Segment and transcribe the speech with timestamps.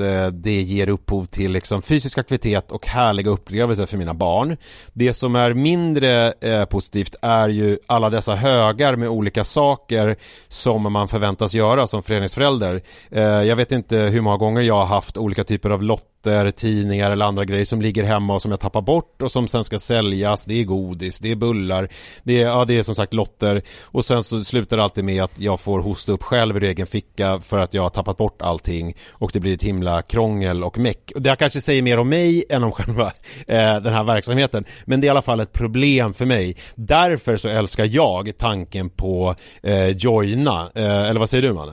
[0.00, 4.56] eh, det ger upphov till liksom fysisk aktivitet och härliga upplevelser för mina barn.
[4.92, 10.16] Det som är mindre eh, positivt är ju alla dessa högar med olika saker
[10.48, 12.82] som man förväntas göra som föreningsförälder.
[13.10, 17.10] Eh, jag vet inte hur många gånger jag har haft olika typer av lotter, tidningar
[17.10, 19.78] eller andra grejer som ligger hemma och som jag tappar bort och som sen ska
[19.78, 20.44] säljas.
[20.44, 21.88] Det är godis, det är bullar,
[22.22, 25.22] det är, ja, det är som sagt lotter och sen så slutar det alltid med
[25.22, 28.42] att jag får hosta upp själv ur egen ficka för att jag har tappat bort
[28.42, 31.12] allting och det blir ett himla krångel och meck.
[31.16, 33.06] Det kanske säger mer om mig än om själva
[33.46, 34.64] eh, den här verksamheten.
[34.84, 36.56] Men det är i alla fall ett problem för mig.
[36.74, 40.70] Därför så älskar jag tanken på eh, Joina.
[40.74, 41.72] Eh, eller vad säger du Manne?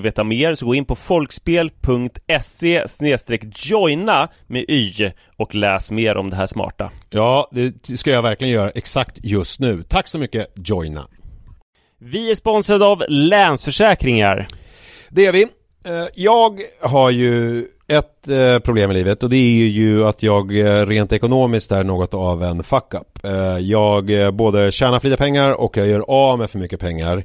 [0.00, 2.84] veta mer så gå in på folkspel.se
[3.54, 6.90] joina med y och läs mer om det här smarta.
[7.10, 9.82] Ja, det ska jag verkligen göra exakt just nu.
[9.82, 11.08] Tack så mycket Joina.
[11.98, 14.48] Vi är sponsrade av Länsförsäkringar.
[15.08, 15.46] Det är vi.
[15.84, 20.58] Eh, jag har ju ett eh, problem i livet och det är ju att jag
[20.58, 23.18] eh, rent ekonomiskt är något av en fuck-up.
[23.60, 27.24] Jag både tjänar för lite pengar och jag gör av med för mycket pengar.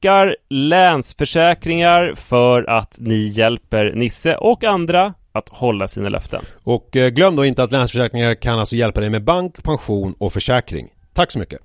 [0.00, 6.44] tackar Länsförsäkringar för att ni hjälper Nisse och andra att hålla sina löften.
[6.62, 10.32] Och eh, glöm då inte att Länsförsäkringar kan alltså hjälpa dig med bank, pension och
[10.32, 10.88] försäkring.
[11.14, 11.60] Tack så mycket!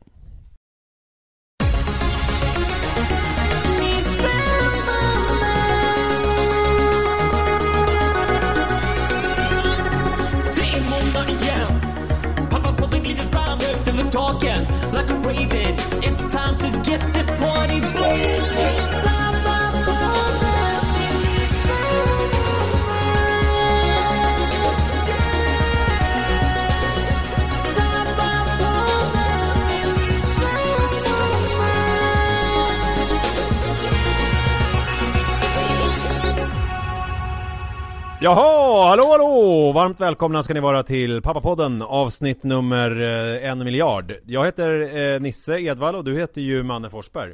[38.24, 39.72] Jaha, Ja, hallå hallå!
[39.72, 44.14] Varmt välkomna ska ni vara till Pappapodden avsnitt nummer eh, en miljard.
[44.26, 47.34] Jag heter eh, Nisse Edvall och du heter ju Manne Forsberg.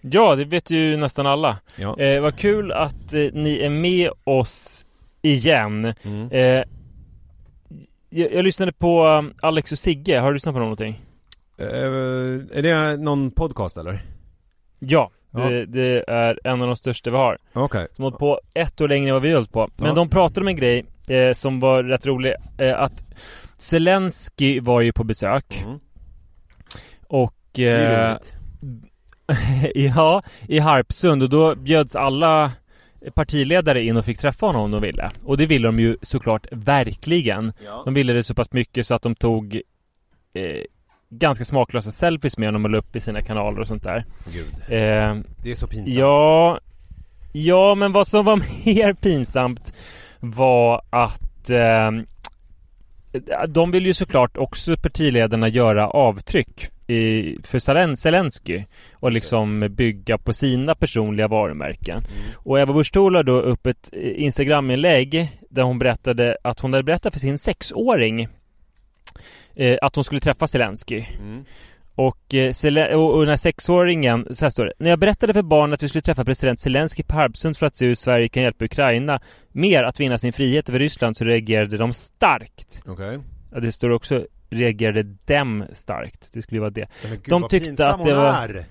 [0.00, 1.58] Ja, det vet ju nästan alla.
[1.76, 1.98] Ja.
[1.98, 4.86] Eh, vad kul att eh, ni är med oss
[5.22, 5.94] igen.
[6.02, 6.30] Mm.
[6.30, 6.64] Eh,
[8.10, 11.00] jag, jag lyssnade på um, Alex och Sigge, har du lyssnat på någonting?
[11.56, 11.66] Eh,
[12.58, 14.02] är det någon podcast eller?
[14.78, 15.40] Ja, Ja.
[15.40, 17.38] Det, det är en av de största vi har.
[17.52, 17.86] Okej.
[17.92, 19.70] Som har hållit på ett år längre än vad vi har hållit på.
[19.76, 19.94] Men Ja.
[19.94, 22.34] de pratade om en grej eh, som var rätt rolig.
[22.58, 23.04] Eh, att
[23.58, 25.78] Zelensky var ju på besök Mm.
[27.08, 27.34] och...
[27.52, 28.34] Det är Eh, roligt.
[29.96, 32.52] ja, i Harpsund och då bjöds alla
[33.14, 35.10] partiledare in och fick träffa honom om de ville.
[35.24, 37.52] Och det ville de ju såklart verkligen.
[37.64, 37.82] Ja.
[37.84, 39.60] De ville det så pass mycket så att de tog
[40.34, 40.62] eh,
[41.18, 44.04] ganska smaklösa selfies med honom och la upp i sina kanaler och sånt där.
[44.32, 44.54] Gud.
[44.68, 45.96] Eh, Det är så pinsamt.
[45.96, 46.60] ja,
[47.32, 48.36] ja, men vad som var
[48.66, 49.74] mer pinsamt
[50.20, 51.90] var att eh,
[53.48, 60.18] de vill ju såklart också partiledarna göra avtryck i, för Zelen- Zelensky och liksom bygga
[60.18, 62.02] på sina personliga varumärken.
[62.34, 66.82] Och Ebba Busch la då upp ett eh, Instagram-inlägg där hon berättade att hon hade
[66.82, 68.28] berättat för sin sexåring
[69.54, 71.04] eh, att hon skulle träffa Zelensky.
[71.18, 71.44] Mm.
[71.94, 74.72] Och, eh, och, och den här sexåringen, så här står det.
[74.78, 77.76] När jag berättade för barnen att vi skulle träffa president Zelensky på Harpsund för att
[77.76, 79.20] se hur Sverige kan hjälpa Ukraina
[79.52, 82.82] mer att vinna sin frihet över Ryssland så reagerade de starkt.
[82.86, 83.18] Okej.
[83.52, 86.32] Ja, det står också reagerade dem starkt.
[86.32, 86.88] Det skulle ju vara det.
[87.02, 88.64] Men gud, De tyckte att det var-.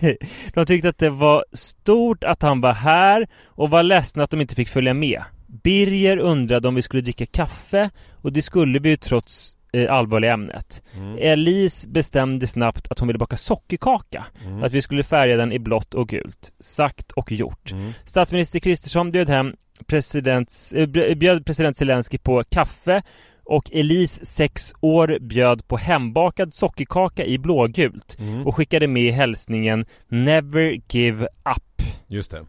[0.54, 4.40] De tyckte att det var stort att han var här och var ledsna att de
[4.40, 5.22] inte fick följa med.
[5.46, 10.32] Birger undrade om vi skulle dricka kaffe och det skulle vi ju trots eh, allvarliga
[10.32, 10.82] ämnet.
[10.96, 11.18] Mm.
[11.20, 14.26] Elise bestämde snabbt att hon ville baka sockerkaka.
[14.46, 14.62] Mm.
[14.62, 16.52] Att vi skulle färga den i blått och gult.
[16.60, 17.72] Sagt och gjort.
[17.72, 17.92] Mm.
[18.04, 19.52] Statsminister Kristersson bjöd hem
[19.86, 23.02] presidents, eh, bj- bjöd president Zelensky på kaffe
[23.46, 28.46] och Elise, sex år, bjöd på hembakad sockerkaka i blågult Mm.
[28.46, 31.82] och skickade med hälsningen Never give up.
[32.06, 32.44] Just det.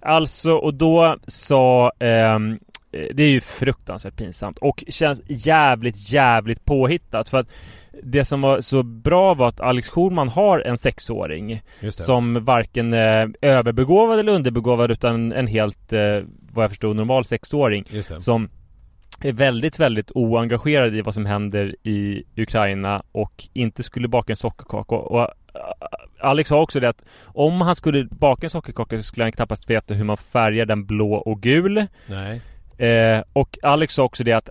[0.00, 2.38] Alltså, och då sa eh,
[2.92, 7.48] det är ju fruktansvärt pinsamt och känns jävligt, jävligt påhittat för att
[8.02, 13.34] det som var så bra var att Alex Schulman har en sexåring som varken är
[13.40, 16.20] överbegåvad eller underbegåvad utan en helt, eh,
[16.52, 17.84] vad jag förstod, normal sexåring
[18.18, 18.48] som
[19.20, 24.36] är väldigt, väldigt oengagerad i vad som händer i Ukraina och inte skulle baka en
[24.36, 24.94] sockerkaka.
[24.94, 25.28] Och
[26.20, 29.70] Alex sa också det att om han skulle baka en sockerkaka så skulle han knappast
[29.70, 31.86] veta hur man färgar den blå och gul.
[32.06, 32.40] Nej.
[32.86, 34.48] Eh, och Alex sa också det att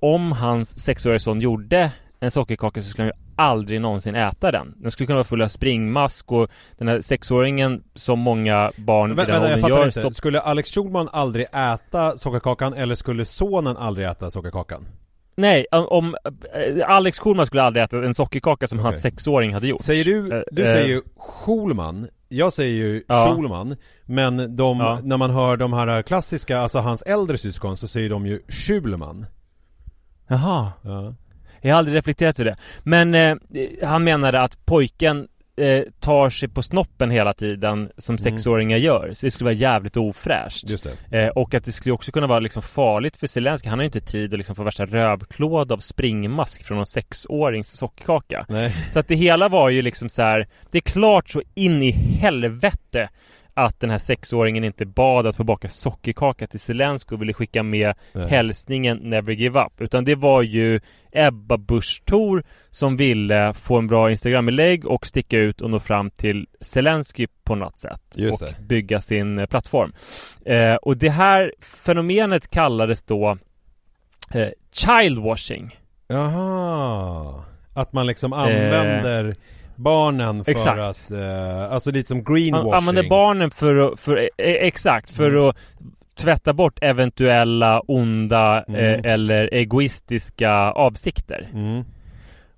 [0.00, 1.90] om hans sexåriga son gjorde
[2.20, 4.74] en sockerkaka så skulle han ju aldrig någonsin äta den.
[4.76, 6.48] Den skulle kunna vara full av springmask och
[6.78, 10.00] den här sexåringen som många barn Men, i den åldern gör inte.
[10.00, 10.14] stopp...
[10.14, 14.86] Skulle Alex Schulman aldrig äta sockerkakan eller skulle sonen aldrig äta sockerkakan?
[15.36, 16.16] Nej, om,
[16.54, 19.00] eh, Alex Schulman skulle aldrig äta en sockerkaka som hans Okej.
[19.10, 19.80] sexåring hade gjort.
[19.80, 23.34] Säger du, Eh, du eh, säger ju Schulman Jag säger ju Ja.
[23.36, 25.00] Schulman Men de, Ja.
[25.02, 29.26] när man hör de här klassiska, alltså hans äldre syskon så säger de ju Schulman
[30.26, 30.72] Jaha.
[30.82, 31.14] ja.
[31.60, 32.56] Jag har aldrig reflekterat över det.
[32.82, 33.36] Men eh,
[33.88, 39.10] han menade att pojken eh, tar sig på snoppen hela tiden som sexåringar gör.
[39.14, 40.70] Så det skulle vara jävligt ofräscht.
[40.70, 43.68] Just det Eh, och att det skulle också kunna vara liksom farligt för Zelenskyj.
[43.70, 47.76] Han har ju inte tid att liksom få värsta rövklåd av springmask från en sexårings
[47.76, 48.46] sockerkaka.
[48.48, 50.46] Nej Så att det hela var ju liksom så här.
[50.70, 53.08] Det är klart så in i helvete
[53.54, 57.62] att den här sexåringen inte bad att få baka sockerkaka till Zelenskyj och ville skicka
[57.62, 58.28] med Nej.
[58.28, 59.80] hälsningen Never Give Up.
[59.80, 60.80] Utan det var ju
[61.12, 66.10] Ebba Busch Thor som ville få en bra Instagram-inlägg och sticka ut och nå fram
[66.10, 68.02] till Zelenskyj på något sätt.
[68.16, 68.66] Just och det.
[68.66, 69.92] bygga sin eh, plattform.
[70.44, 73.38] Eh, och det här fenomenet kallades då
[74.30, 75.78] eh, childwashing.
[76.06, 77.44] Jaha
[77.74, 79.36] Att man liksom använder
[79.76, 80.80] barnen för exakt.
[80.80, 85.44] att, eh, alltså lite som greenwashing använder barnen för att, för, eh, exakt, för Mm.
[85.48, 85.56] att
[86.14, 88.80] tvätta bort eventuella onda Mm.
[89.04, 91.48] eh, eller egoistiska avsikter.
[91.52, 91.84] mm.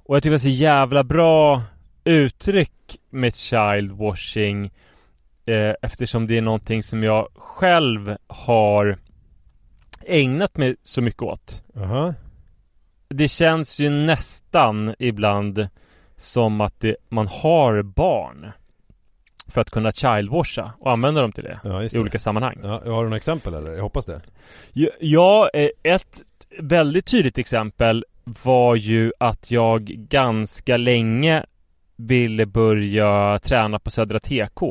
[0.05, 1.63] Och jag tycker det är så jävla bra
[2.05, 4.71] uttryck med childwashing
[5.47, 8.99] eh, eftersom det är någonting som jag själv har
[10.07, 11.63] ägnat mig så mycket åt.
[11.77, 12.15] Aha.
[13.09, 15.69] Det känns ju nästan ibland
[16.17, 18.51] som att det, man har barn
[19.49, 22.03] för att kunna childwasha och använda dem till det Ja, just i det.
[22.03, 22.59] olika sammanhang.
[22.63, 23.73] Ja, har du några exempel eller?
[23.73, 24.21] Jag hoppas det
[25.01, 26.23] Ja, eh, ett
[26.59, 31.45] väldigt tydligt exempel var ju att jag ganska länge
[31.97, 34.63] ville börja träna på Södra TK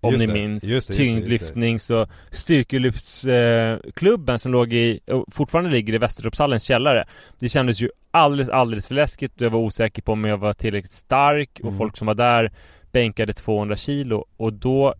[0.00, 1.04] Om Just ni det, minns just det, det, det.
[1.04, 7.04] tyngdlyftnings och styrkelyftsklubben som låg i, och fortfarande ligger i Västertorpshallens källare.
[7.38, 10.52] Det kändes ju alldeles, alldeles för läskigt och jag var osäker på om jag var
[10.52, 11.78] tillräckligt stark och Mm.
[11.78, 12.52] folk som var där
[12.92, 14.94] bänkade 200 kilo och då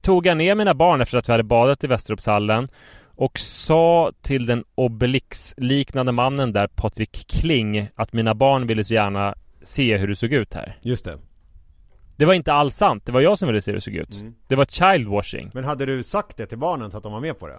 [0.00, 2.68] tog jag ner mina barn efter att vi hade badat i Västertorpshallen
[3.16, 9.34] och sa till den Obelix-liknande mannen där, Patrik Kling, att mina barn ville så gärna
[9.62, 10.78] se hur det såg ut här.
[10.82, 11.18] Just det.
[12.16, 14.14] Det var inte alls sant, det var jag som ville se hur det såg ut.
[14.20, 14.34] Mm.
[14.48, 15.50] Det var childwashing.
[15.54, 17.58] Men hade du sagt det till barnen så att de var med på det?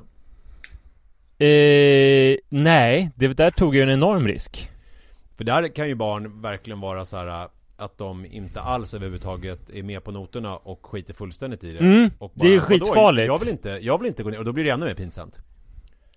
[1.38, 4.70] Eh, nej, det där tog jag en enorm risk.
[5.38, 9.84] För där kan ju barn verkligen vara så här att de inte alls överhuvudtaget är
[9.84, 11.80] med på noterna och skiter fullständigt i det.
[11.80, 12.62] Mm, och det är "Vadå?
[12.66, 14.94] skitfarligt." Jag vill, inte, jag vill inte gå ner, och då blir det ännu mer
[14.94, 15.40] pinsamt.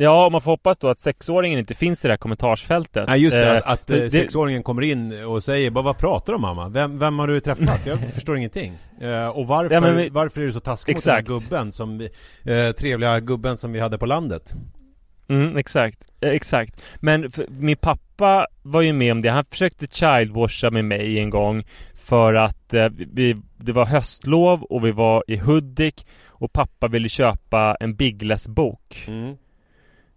[0.01, 3.09] Ja, och man får hoppas då att sexåringen inte finns i det här kommentarsfältet.
[3.09, 6.33] Nej just det, Eh, att, att eh, sexåringen kommer in och säger bara, vad pratar
[6.33, 6.69] du om mamma?
[6.69, 7.87] Vem, vem har du träffat?
[7.87, 8.79] Jag förstår ingenting.
[9.01, 12.01] Eh, och varför, Ja, vi- varför är du så taskig mot den här gubben som
[12.45, 14.55] eh, trevliga gubben som vi hade på landet?
[15.29, 16.83] Mm, exakt, eh, exakt.
[16.97, 19.31] Men min pappa var ju med om det.
[19.31, 24.87] Han försökte childwasha med mig en gång för att eh, vi, det var höstlov och
[24.87, 29.37] vi var i Hudik och pappa ville köpa en Biggles-bok Mm.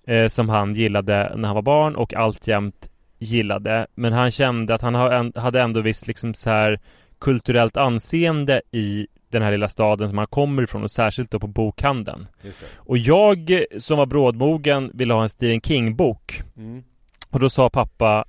[0.07, 2.89] eh, som han gillade när han var barn och alltjämt
[3.19, 3.87] gillade.
[3.95, 6.79] Men han kände att han hade ändå visst liksom så här
[7.19, 11.47] kulturellt anseende i den här lilla staden som han kommer ifrån och särskilt då på
[11.47, 12.27] bokhandeln.
[12.75, 16.41] Och jag som var brådmogen ville ha en Stephen King-bok.
[16.57, 16.83] Mm.
[17.29, 18.25] Och då sa pappa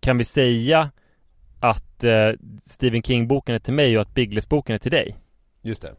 [0.00, 0.90] Kan vi säga
[1.60, 2.30] att eh,
[2.64, 5.16] Stephen King-boken är till mig och att Biggles-boken är till dig?
[5.62, 5.94] Just det.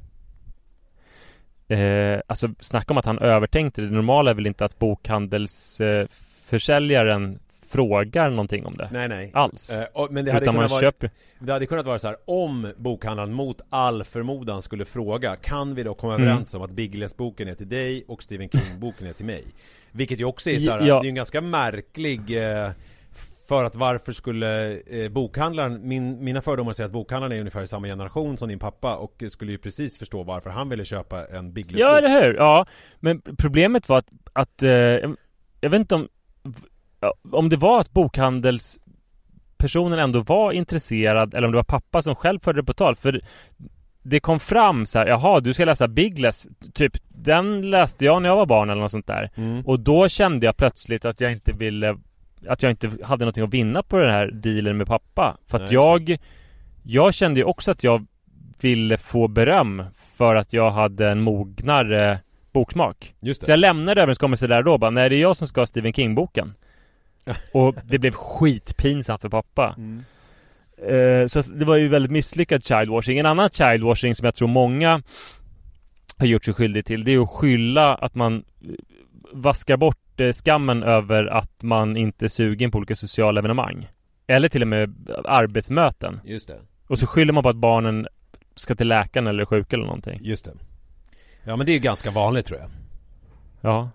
[1.67, 3.87] Eh, alltså snacka om att han övertänkte det.
[3.87, 7.39] Det normala är väl inte att bokhandelsförsäljaren eh,
[7.73, 8.89] frågar någonting om det.
[8.91, 9.31] Nej nej.
[9.33, 9.71] Alls.
[9.79, 12.17] Eh, och, men det hade, Utan man vara, köper det hade kunnat vara så här
[12.25, 16.27] om bokhandlaren mot all förmodan skulle fråga Kan vi då komma Mm.
[16.27, 19.43] överens om att Biggles-boken är till dig och Stephen King-boken är till mig?
[19.91, 21.01] Vilket ju också är så här, Ja.
[21.01, 22.69] det är en ganska märklig eh,
[23.47, 27.67] För att varför skulle eh, bokhandlaren, min, mina fördomar säger att bokhandlaren är ungefär i
[27.67, 31.53] samma generation som din pappa och skulle ju precis förstå varför han ville köpa en
[31.53, 32.33] Biggles-bok Ja, eller hur?
[32.33, 32.65] Ja,
[32.99, 34.69] men problemet var att, att eh,
[35.61, 36.07] jag vet inte om
[37.31, 42.39] om det var att bokhandelspersonen ändå var intresserad eller om det var pappa som själv
[42.39, 42.95] förde det på tal.
[42.95, 43.21] För
[44.03, 48.29] det kom fram så här, jaha, du ska läsa Biggles, typ den läste jag när
[48.29, 49.29] jag var barn eller något sånt där.
[49.35, 49.65] mm.
[49.65, 51.97] Och då kände jag plötsligt att jag inte ville
[52.47, 55.63] Att jag inte hade någonting att vinna på den här dealen med pappa För att
[55.63, 56.17] Nej, jag
[56.83, 58.05] Jag kände ju också att jag
[58.61, 59.83] Ville få beröm
[60.15, 62.19] För att jag hade en mognare
[62.53, 65.47] Boksmak Just det Så jag lämnade överenskommelsen där då bara Nej det är jag som
[65.47, 66.53] ska ha Stephen King-boken
[67.51, 70.03] Och det blev skitpinsamt för pappa Mm.
[70.77, 73.17] Eh, Så det var ju väldigt misslyckad childwashing.
[73.19, 75.01] En annan childwashing som jag tror många
[76.17, 78.69] har gjort sig skyldig till, det är att skylla att man eh,
[79.31, 83.89] vaskar bort eh, skammen över att man inte är sugen på olika sociala evenemang.
[84.27, 84.93] Eller till och med
[85.25, 86.19] arbetsmöten.
[86.25, 88.07] Just det Och så skyller man på att barnen
[88.55, 90.19] ska till läkaren eller är sjuka eller någonting.
[90.23, 90.51] Just det
[91.43, 92.69] Ja men det är ju ganska vanligt tror jag
[93.61, 93.89] Ja.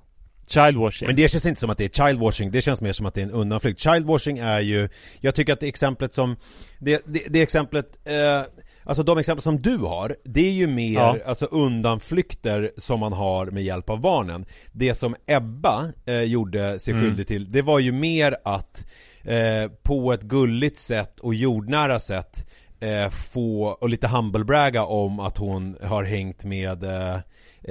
[0.50, 1.06] Childwashing.
[1.06, 3.20] Men det känns inte som att det är childwashing, det känns mer som att det
[3.20, 3.80] är en undanflykt.
[3.80, 4.88] Childwashing är ju,
[5.20, 6.36] jag tycker att det exemplet som,
[6.78, 8.42] det, det, det exemplet, eh,
[8.84, 11.16] alltså de exempel som du har, det är ju mer Ja.
[11.26, 14.46] alltså undanflykter som man har med hjälp av barnen.
[14.72, 17.04] Det som Ebba eh, gjorde sig Mm.
[17.04, 18.86] skyldig till, det var ju mer att
[19.24, 22.46] eh, på ett gulligt sätt och jordnära sätt
[22.80, 27.14] eh, få, och lite humblebragga om att hon har hängt med eh,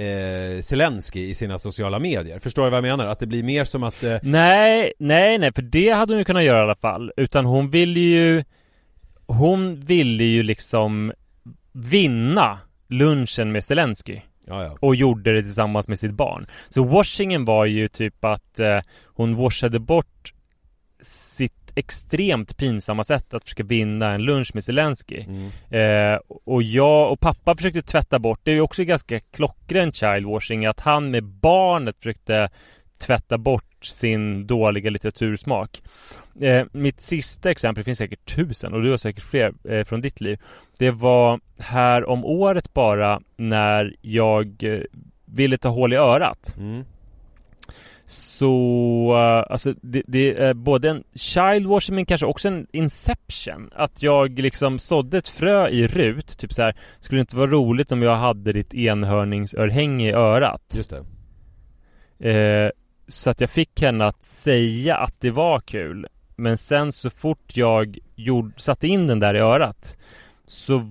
[0.06, 2.38] eh, Zelensky i sina sociala medier.
[2.38, 3.06] Förstår du vad jag menar?
[3.06, 6.24] Att det blir mer som att eh, Nej, nej, nej, för det hade hon ju
[6.24, 7.12] kunnat göra i alla fall.
[7.16, 8.44] Utan hon ville ju
[9.26, 11.12] Hon ville ju liksom
[11.72, 14.76] vinna lunchen med Zelensky Ja, ja.
[14.80, 16.46] och gjorde det tillsammans med sitt barn.
[16.68, 20.32] Så washingen var ju typ att eh, hon washade bort
[21.00, 25.24] sitt extremt pinsamma sätt att försöka vinna en lunch med Zelensky.
[25.24, 25.50] Mm.
[25.70, 30.66] Eh, och jag och pappa försökte tvätta bort, det är ju också ganska klockren childwashing,
[30.66, 32.50] att han med barnet försökte
[32.98, 35.82] tvätta bort sin dåliga litteratursmak.
[36.40, 40.00] Eh, mitt sista exempel, det finns säkert tusen och du har säkert fler eh, från
[40.00, 40.38] ditt liv.
[40.78, 44.80] Det var här om året bara när jag eh,
[45.24, 46.54] ville ta hål i örat.
[46.58, 46.84] Mm.
[48.10, 53.70] Så, eh, alltså det, det är både en childwashing men kanske också en inception.
[53.74, 56.76] Att jag liksom sådde ett frö i Rut, typ så här.
[57.00, 60.62] Skulle det inte vara roligt om jag hade ditt enhörningsörhänge i örat?
[60.76, 60.94] Just
[62.18, 62.30] det.
[62.30, 62.70] Eh,
[63.08, 66.06] så att jag fick henne att säga att det var kul.
[66.36, 69.96] Men sen så fort jag gjorde, satte in den där i örat
[70.46, 70.90] så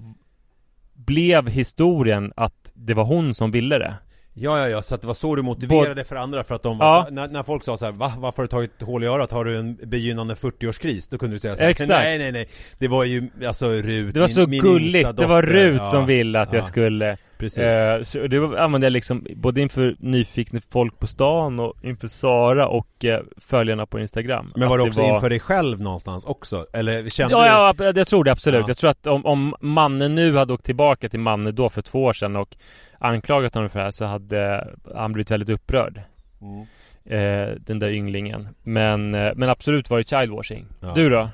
[0.94, 3.96] blev historien att det var hon som ville det.
[4.40, 6.78] Ja, ja, ja, så att det var så du motiverade för andra för att de
[6.78, 7.06] var Ja.
[7.08, 8.14] så, när, när folk sa så här, Va?
[8.18, 9.32] Varför har du tagit hål i örat?
[9.32, 11.08] Har du en begynnande 40-årskris?
[11.12, 11.90] Då kunde du säga så här, Exakt.
[11.90, 12.48] Nej, nej, nej
[12.80, 15.42] Det var ju, alltså Rut Det var min- så min gulligt, det var.
[15.42, 18.92] Rut Ja, som ville att ja, jag skulle Precis eh, så Det var- använde jag
[18.92, 24.54] liksom både inför nyfikna folk på stan och inför Sara och eh, följarna på Instagram
[24.56, 26.66] Men var det också inför dig själv någonstans också?
[26.74, 28.60] Eller kände Ja, ja, jag tror det absolut.
[28.60, 28.66] Ja.
[28.68, 32.04] Jag tror att om, om Manne nu hade åkt tillbaka till Manne då för två
[32.04, 32.56] år sedan och
[33.00, 36.02] anklagat honom för det här så hade han blivit väldigt upprörd.
[36.40, 36.46] du?
[36.46, 36.66] Mm.
[37.10, 38.48] Eh, den där ynglingen.
[38.64, 40.66] Men, eh, men absolut var det childwashing.
[40.82, 40.92] Ja.
[40.96, 41.30] Du då?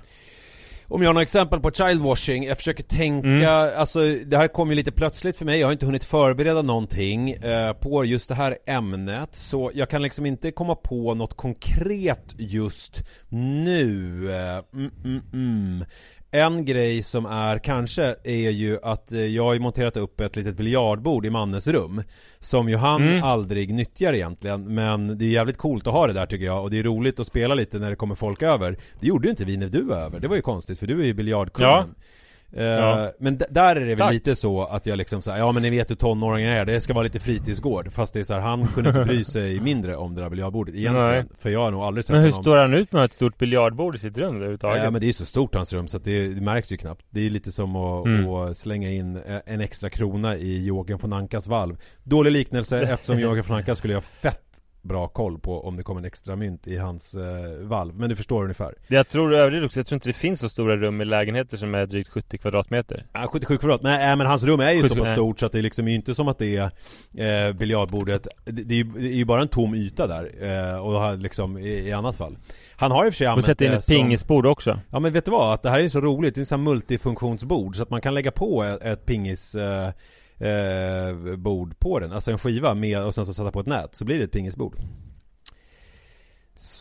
[0.94, 3.80] Om jag har några exempel på childwashing, jag försöker tänka, Mm.
[3.80, 7.32] alltså det här kom ju lite plötsligt för mig, jag har inte hunnit förbereda någonting
[7.32, 12.36] eh, på just det här ämnet Så jag kan liksom inte komma på något konkret
[12.38, 15.86] just nu eh, mm, mm, mm.
[16.36, 20.36] En grej som är kanske är ju att eh, jag har ju monterat upp ett
[20.36, 22.04] litet biljardbord i Mannes rum
[22.40, 23.24] Som ju han Mm.
[23.24, 26.72] aldrig nyttjar egentligen Men det är jävligt coolt att ha det där tycker jag och
[26.72, 28.78] det är roligt att spela lite när det kommer folk över.
[29.00, 31.02] Det gjorde ju inte vi när du var över, det var ju konstigt för du
[31.02, 31.96] är ju biljardkungen
[32.58, 33.12] Eh, Ja.
[33.20, 34.14] Men d- där är det väl Tack.
[34.14, 36.94] lite så att jag liksom säger ja men ni vet hur tonåringar är, det ska
[36.94, 40.16] vara lite fritidsgård Fast det är så här, han kunde inte bry sig mindre om
[40.16, 41.24] det där biljardbordet egentligen Nej.
[41.38, 43.38] För jag har nog aldrig sett Men hur honom står han ut med ett stort
[43.38, 44.84] biljardbord i sitt rum överhuvudtaget?
[44.84, 46.78] Ja men det är ju så stort hans rum så att det, det märks ju
[46.78, 48.30] knappt Det är lite som att, Mm.
[48.30, 53.20] att slänga in eh, en extra krona i Joakim von Ankas valv Dålig liknelse eftersom
[53.20, 54.40] Joakim von Anka skulle ha fett
[54.84, 58.16] bra koll på om det kom en extra mynt i hans eh, valv Men du
[58.16, 61.06] förstår ungefär Jag tror överdrivet också, jag tror inte det finns så stora rum i
[61.06, 63.04] lägenheter som är drygt 70 kvadratmeter.
[63.14, 65.16] Ja, 77 kvadrat, nej äh, men hans rum är ju så 77, pass nej.
[65.16, 68.74] stort så att det är liksom inte som att det är eh, biljardbordet det, det,
[68.74, 70.32] är ju, det är ju bara en tom yta där
[70.74, 72.38] eh, och liksom i, i annat fall
[72.76, 74.80] Han har i och för sig använt sätta in ett som- pingisbord också.
[74.92, 75.54] Ja men vet du vad?
[75.54, 78.02] Att det här är så roligt, det är en sån här multifunktionsbord så att man
[78.02, 79.90] kan lägga på ett, ett pingis eh,
[80.38, 83.96] eh, bord på den, alltså en skiva med och sen så sätta på ett nät
[83.96, 84.76] så blir det ett pingisbord.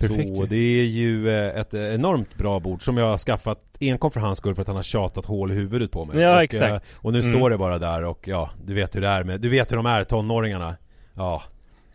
[0.01, 4.11] Perfekt Så det är ju eh, ett enormt bra bord som jag har skaffat enkom
[4.11, 6.21] för hans skull för att han har tjatat hål i huvudet på mig.
[6.21, 6.93] Ja, och, exakt.
[6.95, 7.33] eh, Och nu Mm.
[7.33, 9.77] står det bara där och ja, du vet hur det är med, du vet hur
[9.77, 10.77] de är tonåringarna.
[11.15, 11.43] Ja,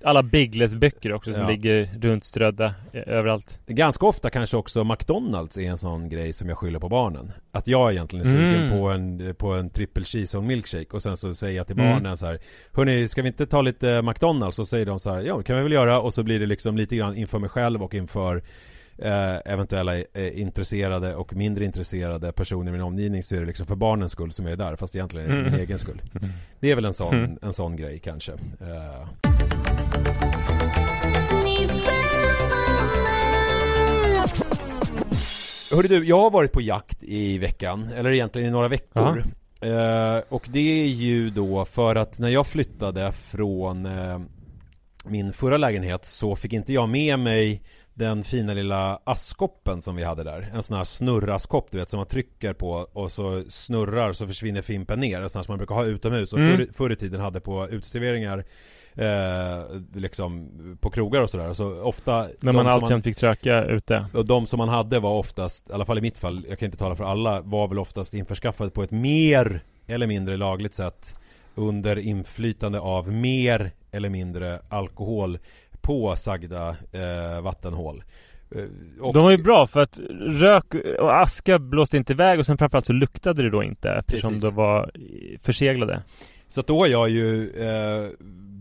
[0.03, 1.49] Alla Biggles-böcker också som Ja.
[1.49, 3.59] ligger runt strödda eh, överallt.
[3.67, 7.67] Ganska ofta kanske också McDonalds är en sån grej som jag skyller på barnen Att
[7.67, 8.79] jag egentligen är sugen Mm.
[8.79, 11.79] på en, på en triple cheese och en milkshake och sen så säger jag till
[11.79, 11.91] Mm.
[11.93, 12.39] barnen så här
[12.73, 14.55] Hörni, ska vi inte ta lite McDonalds?
[14.57, 16.45] Så säger de så här, ja det kan vi väl göra och så blir det
[16.45, 18.41] liksom lite grann inför mig själv och inför
[18.97, 23.65] eh, eventuella eh, intresserade och mindre intresserade personer i min omgivning så är det liksom
[23.67, 25.61] för barnens skull som jag är där fast egentligen är det för min Mm.
[25.65, 26.01] egen skull.
[26.59, 27.37] Det är väl en sån, Mm.
[27.41, 28.31] en sån grej kanske.
[28.31, 29.07] Eh,
[35.71, 39.23] Hörru du, jag har varit på jakt i veckan, eller egentligen i några veckor.
[39.61, 44.19] Eh, Och det är ju då för att när jag flyttade från eh,
[45.05, 47.61] min förra lägenhet så fick inte jag med mig
[47.97, 51.97] den fina lilla askkoppen som vi hade där En sån här snurraskopp du vet som
[51.97, 55.57] man trycker på och så snurrar så försvinner fimpen ner En sån här som man
[55.57, 56.57] brukar ha utomhus och Mm.
[56.57, 58.43] förr, förr i tiden hade på uteserveringar
[58.95, 59.63] eh,
[59.95, 60.49] Liksom
[60.81, 64.05] på krogar och sådär så ofta När man alltid fick tröka ute.
[64.13, 66.65] och de som man hade var oftast, i alla fall i mitt fall, jag kan
[66.65, 71.15] inte tala för alla, var väl oftast införskaffade på ett mer eller mindre lagligt sätt
[71.55, 75.39] under inflytande av mer eller mindre alkohol
[75.87, 78.03] på sagda eh, vattenhål.
[78.55, 78.63] Eh,
[79.01, 80.65] och- De var ju bra för att rök
[80.99, 84.49] och aska blåste inte iväg och sen framförallt så luktade det då inte eftersom Precis.
[84.49, 84.91] de var
[85.43, 86.01] förseglade.
[86.47, 88.09] Så att då har jag ju eh,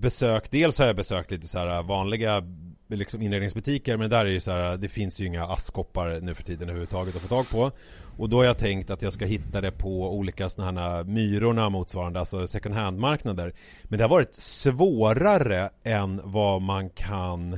[0.01, 2.43] besökt, dels har jag besökt lite så här vanliga
[2.88, 6.42] liksom inredningsbutiker men där är ju så här, det finns ju inga askkoppar nu för
[6.42, 7.70] tiden överhuvudtaget att få tag på.
[8.18, 11.68] Och då har jag tänkt att jag ska hitta det på olika sådana här myrorna
[11.68, 13.55] motsvarande, alltså second hand marknader.
[13.85, 17.53] Men det har varit svårare än vad man kan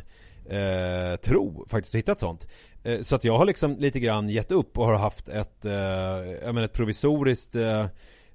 [0.51, 2.49] eh, tro faktiskt att hitta ett sånt.
[2.85, 5.73] Eh, så att jag har liksom lite grann gett upp och har haft ett, eh,
[6.43, 7.87] jag menar ett provisoriskt eh,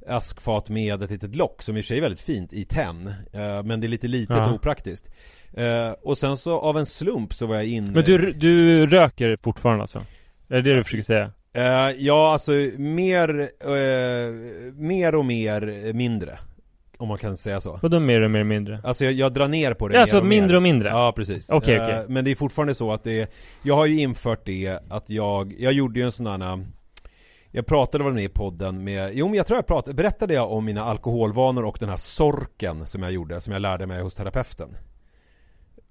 [0.08, 3.08] askfat med ett litet lock som i och för sig är väldigt fint i tenn.
[3.34, 4.50] Eh, men det är lite litet Ja.
[4.50, 5.10] och opraktiskt.
[5.58, 9.38] Eh, och sen så av en slump så var jag inne Men du, du röker
[9.44, 10.00] fortfarande alltså?
[10.50, 11.32] Är det det du försöker säga?
[11.54, 14.34] Eh, ja, alltså mer, eh,
[14.76, 16.40] mer och mer eh, mindre.
[16.98, 17.80] Om man kan säga så.
[17.82, 18.80] Vadå mer och mer mindre?
[18.84, 20.30] Alltså jag, jag drar ner på det Ja, mer alltså och mer.
[20.30, 20.90] mindre och mindre?
[20.90, 21.50] Ja, precis.
[21.50, 22.06] Okej, Eh, okej.
[22.08, 23.32] Men det är fortfarande så att det
[23.64, 26.66] Jag har ju infört det att jag, jag gjorde ju en sån här
[27.56, 30.52] jag pratade väl med i podden med, jo men jag tror jag pratade, berättade jag
[30.52, 34.16] om mina alkoholvanor och den här sorken som jag gjorde, som jag lärde mig hos
[34.16, 34.76] terapeuten?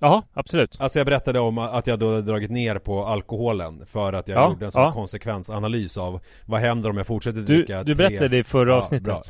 [0.03, 0.77] Ja, absolut.
[0.81, 4.39] Alltså jag berättade om att jag då hade dragit ner på alkoholen för att jag
[4.39, 4.93] Ja, gjorde en sån ja.
[4.93, 8.71] konsekvensanalys av vad händer om jag fortsätter Du, dricka du tre- berättade det i förra
[8.71, 9.05] Ja, avsnittet.
[9.05, 9.23] bra.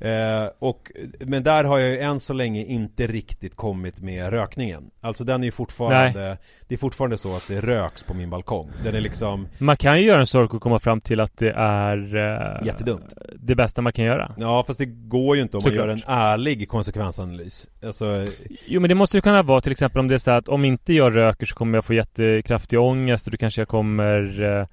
[0.00, 4.90] Eh, och, men där har jag ju än så länge inte riktigt kommit med rökningen.
[5.00, 8.70] Alltså den är ju fortfarande, det är fortfarande så att det röks på min balkong.
[8.84, 11.50] Den är liksom Man kan ju göra en sork och komma fram till att det
[11.50, 13.14] är eh, Jättedumt.
[13.34, 14.34] Det bästa man kan göra.
[14.38, 15.86] Ja fast det går ju inte om Såklart.
[15.86, 17.68] man gör en ärlig konsekvensanalys.
[17.84, 18.26] Alltså,
[18.66, 20.64] Jo men det måste ju kunna vara till exempel om det är så att om
[20.64, 24.66] inte jag röker så kommer jag få jättekraftig ångest och då kanske jag kommer eh,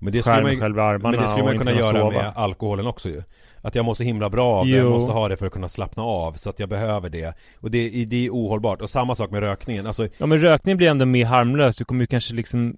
[0.00, 2.10] men det skulle man, armarna men det skulle man kunna göra sova.
[2.10, 3.22] med alkoholen också ju.
[3.62, 5.68] Att jag mår så himla bra av det, jag måste ha det för att kunna
[5.68, 7.34] slappna av så att jag behöver det.
[7.60, 8.82] Och det, det är ohållbart.
[8.82, 9.86] Och samma sak med rökningen.
[9.86, 11.76] Alltså, Ja men rökning blir ändå mer harmlös.
[11.76, 12.76] Du kommer ju kanske liksom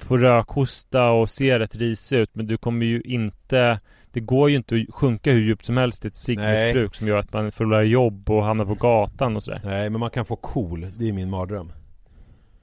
[0.00, 3.78] få rökhosta och se rätt risig ut men du kommer ju inte
[4.10, 7.16] Det går ju inte att sjunka hur djupt som helst i ett ciggmissbruk som gör
[7.16, 9.60] att man förlorar jobb och hamnar på gatan och sådär.
[9.64, 11.72] nej men man kan få cool, det är min mardröm.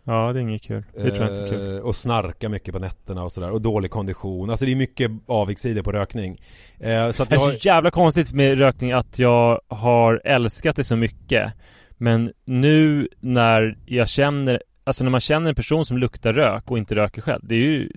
[0.04, 0.84] Ja det är inget kul.
[0.96, 1.76] Det tror jag inte är kul.
[1.76, 3.52] Eh, Och snarka mycket på nätterna och sådär.
[3.52, 4.50] Och dålig kondition.
[4.50, 6.42] Alltså det är mycket avigsidor på rökning.
[6.80, 7.52] Eh, så Det är har...
[7.52, 11.54] så jävla konstigt med rökning att jag har älskat det så mycket
[11.98, 16.78] Men nu när jag känner Alltså när man känner en person som luktar rök och
[16.78, 17.92] inte röker själv Det är ju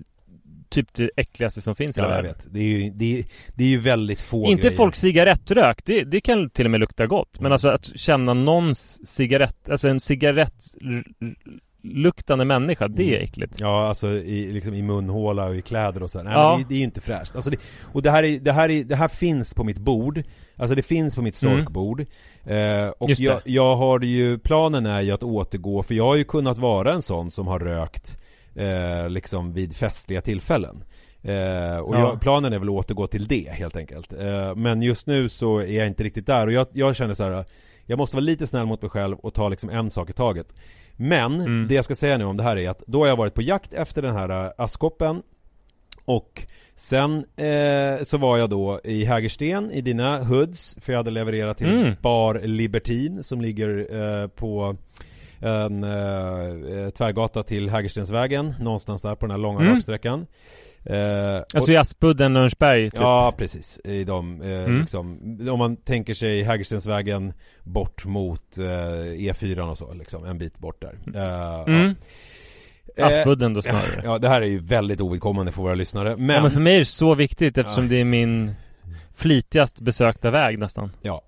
[0.69, 2.35] typ det äckligaste som finns i hela Ja, världen.
[2.51, 4.77] Det är ju, det är, det är ju väldigt få Inte grejer.
[4.77, 7.51] folk cigarettrök, det, det kan till och med lukta gott Men Mm.
[7.51, 9.99] alltså att känna någons cigarett Alltså en
[11.85, 13.23] cigarettluktande människa, det är Mm.
[13.23, 16.25] äckligt Ja, alltså i, liksom i munhåla och i kläder och sådär.
[16.25, 16.57] Nej, Ja.
[16.57, 17.35] det, det är ju inte fräscht.
[17.35, 17.57] Alltså det,
[17.93, 20.23] och det här, är, det, här är, det här finns på mitt bord.
[20.57, 21.57] Alltså det finns på mitt Mm.
[21.57, 22.01] sorkbord.
[22.43, 26.23] Eh, och jag, jag har ju, planen är ju att återgå, för jag har ju
[26.23, 28.17] kunnat vara en sån som har rökt
[28.55, 30.83] eh, liksom vid festliga tillfällen.
[31.23, 31.99] Eh, och Ja.
[31.99, 34.13] jag, planen är väl att återgå till det helt enkelt.
[34.13, 37.23] Eh, men just nu så är jag inte riktigt där och jag, jag känner så
[37.23, 37.45] här.
[37.87, 40.53] Jag måste vara lite snäll mot mig själv och ta liksom en sak i taget.
[40.95, 41.67] Men Mm.
[41.67, 43.41] det jag ska säga nu om det här är att då har jag varit på
[43.41, 45.21] jakt efter den här äh, askkoppen
[46.05, 51.11] och sen eh, så var jag då i Hägersten i dina hoods för jag hade
[51.11, 51.93] levererat till Mm.
[52.01, 53.87] Bar Libertin som ligger
[54.21, 54.75] eh, på
[55.45, 59.73] en eh, tvärgata till Hägerstensvägen någonstans där på den här långa Mm.
[59.73, 60.25] raksträckan.
[60.85, 63.79] Eh, Alltså i Aspudden, Örnsberg typ Ja, precis.
[63.83, 64.79] I de, eh, Mm.
[64.81, 65.19] liksom,
[65.51, 70.81] om man tänker sig Hägerstensvägen bort mot eh, E4 och så, liksom, en bit bort
[70.81, 70.97] där.
[71.15, 71.95] Eh, mm.
[72.95, 73.03] ja.
[73.03, 76.35] Eh, Aspudden då snarare Ja, det här är ju väldigt ovidkommande för våra lyssnare, men...
[76.35, 77.89] Ja men för mig är det så viktigt eftersom Ja.
[77.89, 78.51] det är min
[79.15, 81.19] flitigast besökta väg nästan Ja, eh,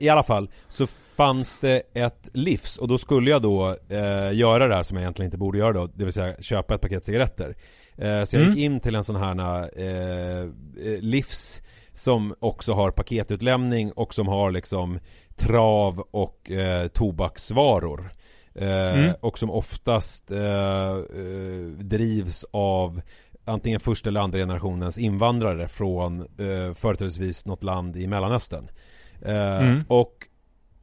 [0.00, 4.68] i alla fall så fanns det ett livs och då skulle jag då eh, göra
[4.68, 7.04] det här som jag egentligen inte borde göra då, det vill säga köpa ett paket
[7.04, 7.56] cigaretter.
[7.96, 8.54] Eh, så jag Mm.
[8.54, 11.62] gick in till en sån här eh, eh, livs
[11.94, 14.98] som också har paketutlämning och som har liksom
[15.36, 18.12] trav och eh, tobaksvaror.
[18.54, 19.14] Eh, Mm.
[19.20, 20.40] Och som oftast eh,
[20.96, 23.00] eh, drivs av
[23.44, 28.68] antingen första eller andra generationens invandrare från eh, företrädesvis något land i Mellanöstern.
[29.26, 29.84] Eh, Mm.
[29.88, 30.12] Och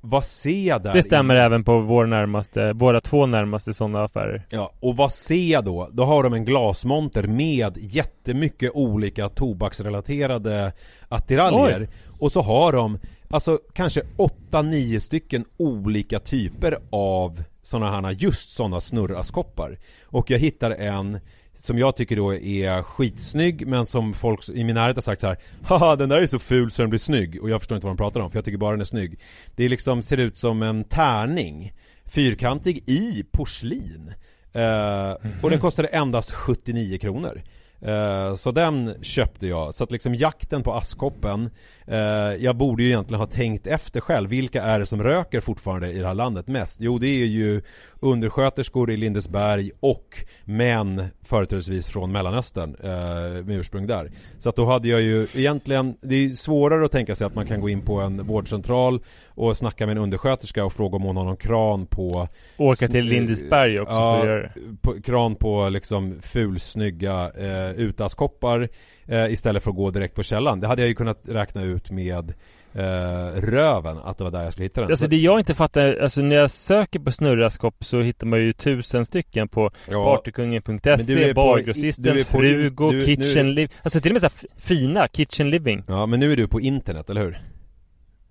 [0.02, 0.94] vad ser jag där?
[0.94, 5.14] Det stämmer i- även på vår närmaste, våra två närmaste sådana affärer Ja, och vad
[5.14, 5.90] ser jag då?
[5.92, 10.72] Då har de en glasmonter med jättemycket olika tobaksrelaterade
[11.10, 11.90] attiraljer.
[12.20, 18.82] Och så har de alltså kanske 8-9 stycken olika typer av sådana här, just sådana
[18.82, 19.78] snurraskoppar.
[20.06, 21.20] Och jag hittar en
[21.60, 25.28] som jag tycker då är skitsnygg men som folk i min närhet har sagt så
[25.28, 27.42] här Haha den där är så ful så den blir snygg.
[27.42, 29.20] Och jag förstår inte vad de pratar om för jag tycker bara den är snygg.
[29.56, 31.74] Det är liksom, ser ut som en tärning
[32.06, 34.14] Fyrkantig i porslin.
[34.54, 37.42] Eh, Och den kostade endast 79 kronor
[37.82, 41.50] Eh, så den köpte jag, så att liksom jakten på askkoppen
[41.88, 41.98] eh,
[42.40, 46.00] Jag borde ju egentligen ha tänkt efter själv, vilka är det som röker fortfarande i
[46.00, 46.82] det här landet mest?
[46.82, 47.62] Jo det är ju
[48.00, 54.12] undersköterskor i Lindesberg och män företrädesvis från Mellanöstern eh, med ursprung där.
[54.38, 57.48] Så att då hade jag ju egentligen, det är svårare att tänka sig att man
[57.48, 59.02] kan gå in på en vårdcentral
[59.38, 63.06] och snacka med en undersköterska och fråga om hon har någon kran på Åka till
[63.06, 68.70] Lindesberg också för att göra det på, kran på liksom fulsnygga eh, utaskoppar
[69.06, 70.60] eh, istället för att gå direkt på källan.
[70.60, 72.34] Det hade jag ju kunnat räkna ut med
[72.74, 74.90] eh, röven, att det var där jag skulle hitta den.
[74.90, 78.54] Alltså det jag inte fattar, alltså när jag söker på snurraskopp så hittar man ju
[78.54, 84.32] tusen stycken på Ja, Partykungen.se, Bargrossisten, Frugo, du- nu- Kitchen Living Alltså till och med
[84.32, 87.42] så fina Kitchen Living ja, men nu är du på internet, eller hur?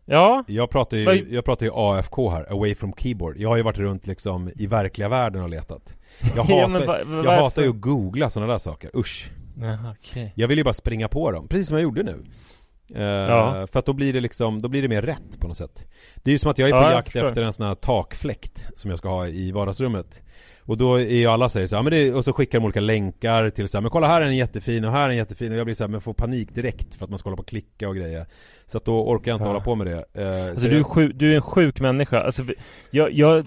[0.09, 3.37] Ja, Jag pratar ju, jag pratar ju AFK här, away from keyboard.
[3.39, 5.97] Jag har ju varit runt liksom i verkliga världen och letat.
[6.37, 9.31] Jag hatar, Ja, men va- va- jag hatar ju att googla sådana där saker, usch.
[9.61, 12.25] Jaha, okej Jag vill ju bara springa på dem, precis som jag gjorde nu.
[12.95, 13.67] Eh, Ja.
[13.73, 15.87] För att då blir det liksom, då blir det mer rätt på något sätt.
[16.17, 18.69] Det är ju som att jag är på Ja, jakt efter en sån här takfläkt
[18.77, 20.23] som jag ska ha i vardagsrummet.
[20.67, 22.81] Och då är ju alla säger så här, men det, och så skickar de olika
[22.81, 25.53] länkar till så här, men kolla här är en jättefin och här är en jättefin
[25.53, 27.41] och jag blir så här, men får panik direkt för att man ska hålla på
[27.43, 28.27] och klicka och grejer.
[28.67, 29.49] Så att då orkar jag inte Ja.
[29.49, 30.05] hålla på med det.
[30.23, 32.19] Eh, Alltså så du är, sjuk, du är en sjuk människa.
[32.19, 32.43] Alltså,
[32.91, 33.45] jag, jag,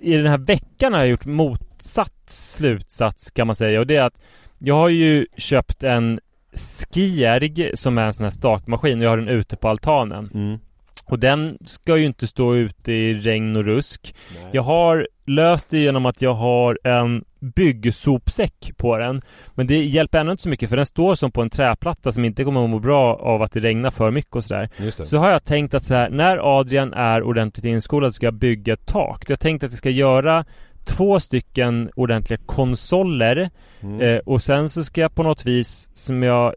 [0.00, 3.80] I den här veckan har jag gjort motsatt slutsats kan man säga.
[3.80, 4.20] Och det är att
[4.58, 6.20] jag har ju köpt en
[6.54, 10.30] Skierg som är en sån här stakmaskin och jag har den ute på altanen.
[10.34, 10.58] Mm.
[11.04, 14.14] Och den ska ju inte stå ute i regn och rusk.
[14.42, 14.50] Nej.
[14.52, 19.22] Jag har löst det genom att jag har en byggsopsäck på den.
[19.54, 22.24] Men det hjälper ändå inte så mycket för den står som på en träplatta som
[22.24, 24.68] inte kommer att må bra av att det regnar för mycket och sådär.
[25.04, 28.72] Så har jag tänkt att så här, när Adrian är ordentligt inskolad ska jag bygga
[28.72, 29.24] ett tak.
[29.30, 30.44] Jag tänkte att jag ska göra
[30.84, 33.50] två stycken ordentliga konsoler
[33.84, 34.00] Mm.
[34.00, 36.54] eh, och sen så ska jag på något vis som jag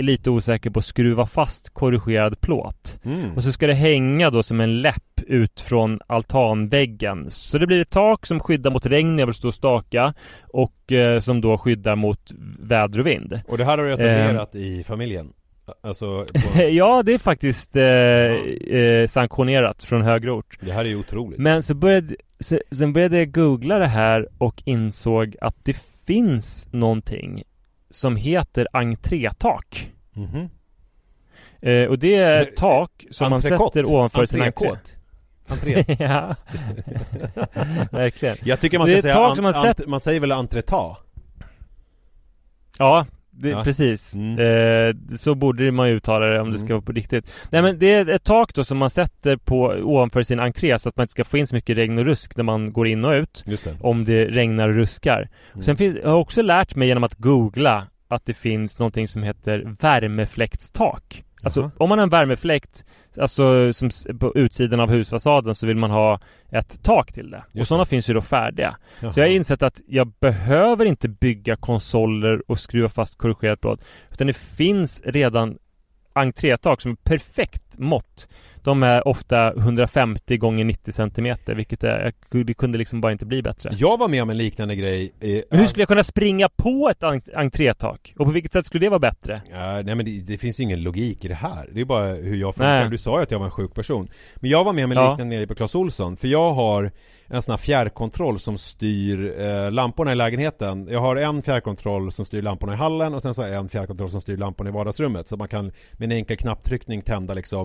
[0.00, 3.00] är lite osäker på skruva fast korrigerad plåt.
[3.04, 3.36] Mm.
[3.36, 7.30] Och så ska det hänga då som en läpp ut från altanväggen.
[7.30, 10.14] Så det blir ett tak som skyddar mot regn när jag vill stå och staka
[10.48, 13.40] och eh, som då skyddar mot väder och vind.
[13.48, 15.32] Och det här har du etablerat i familjen?
[15.82, 20.58] Alltså, på, ja, det är faktiskt eh, eh, sanktionerat från högre ort.
[20.60, 21.38] det här är ju otroligt.
[21.38, 26.68] Men så började, så, sen började jag googla det här och insåg att det finns
[26.72, 27.42] någonting
[27.90, 29.90] som heter entrétak.
[30.12, 30.48] Mhm.
[31.62, 33.78] Eh, och det är ett tak som man Entrecote?
[33.78, 35.84] sätter ovanför sin entré.
[35.98, 36.36] Ja,
[37.90, 38.36] verkligen.
[38.42, 40.96] Jag tycker man ska säga, som man ant- man säger väl entretag?
[42.78, 43.06] Ja,
[43.42, 43.64] det, Ja.
[43.64, 44.14] precis.
[44.14, 44.38] Mm.
[44.38, 46.66] Eh, så borde man ju uttala det om det Mm.
[46.66, 47.32] ska vara på riktigt.
[47.50, 50.88] Nej men det är ett tak då som man sätter på ovanför sin entré så
[50.88, 53.04] att man inte ska få in så mycket regn och rusk när man går in
[53.04, 53.44] och ut.
[53.46, 53.76] Det.
[53.80, 55.28] Om det regnar och ruskar.
[55.52, 55.62] Mm.
[55.62, 59.22] Sen finns, jag har också lärt mig genom att googla att det finns någonting som
[59.22, 61.24] heter värmefläktstak.
[61.42, 61.70] Alltså Jaha.
[61.78, 62.84] om man har en värmefläkt
[63.18, 66.20] Alltså som på utsidan av husfasaden så vill man ha
[66.50, 67.38] ett tak till det.
[67.38, 67.88] och Just sådana det.
[67.88, 68.76] finns ju då färdiga.
[69.00, 69.12] Jaha.
[69.12, 73.80] Så jag har insett att jag behöver inte bygga konsoler och skruva fast korrigerat plåt.
[74.12, 75.58] Utan det finns redan
[76.12, 78.28] entrétak som är perfekt mått.
[78.62, 82.12] De är ofta 150 gånger 90 cm vilket är,
[82.44, 83.70] det kunde liksom bara inte bli bättre.
[83.76, 86.88] Jag var med om en liknande grej eh, Men hur skulle jag kunna springa på
[86.90, 88.14] ett en- entrétak?
[88.18, 89.42] Och på vilket sätt skulle det vara bättre?
[89.50, 91.68] Ja, nej men det, det finns ju ingen logik i det här.
[91.72, 92.88] Det är bara hur jag funkar.
[92.88, 94.08] Du sa ju att jag var en sjuk person.
[94.36, 95.10] Men jag var med om en Ja.
[95.10, 96.16] liknande nere på Clas Ohlson.
[96.16, 96.90] För jag har
[97.32, 100.88] en sån här fjärrkontroll som styr eh, lamporna i lägenheten.
[100.90, 103.68] Jag har en fjärrkontroll som styr lamporna i hallen och sen så har jag en
[103.68, 105.28] fjärrkontroll som styr lamporna i vardagsrummet.
[105.28, 107.59] Så man kan med en enkel knapptryckning tända liksom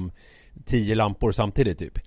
[0.66, 2.00] tio lampor samtidigt typ.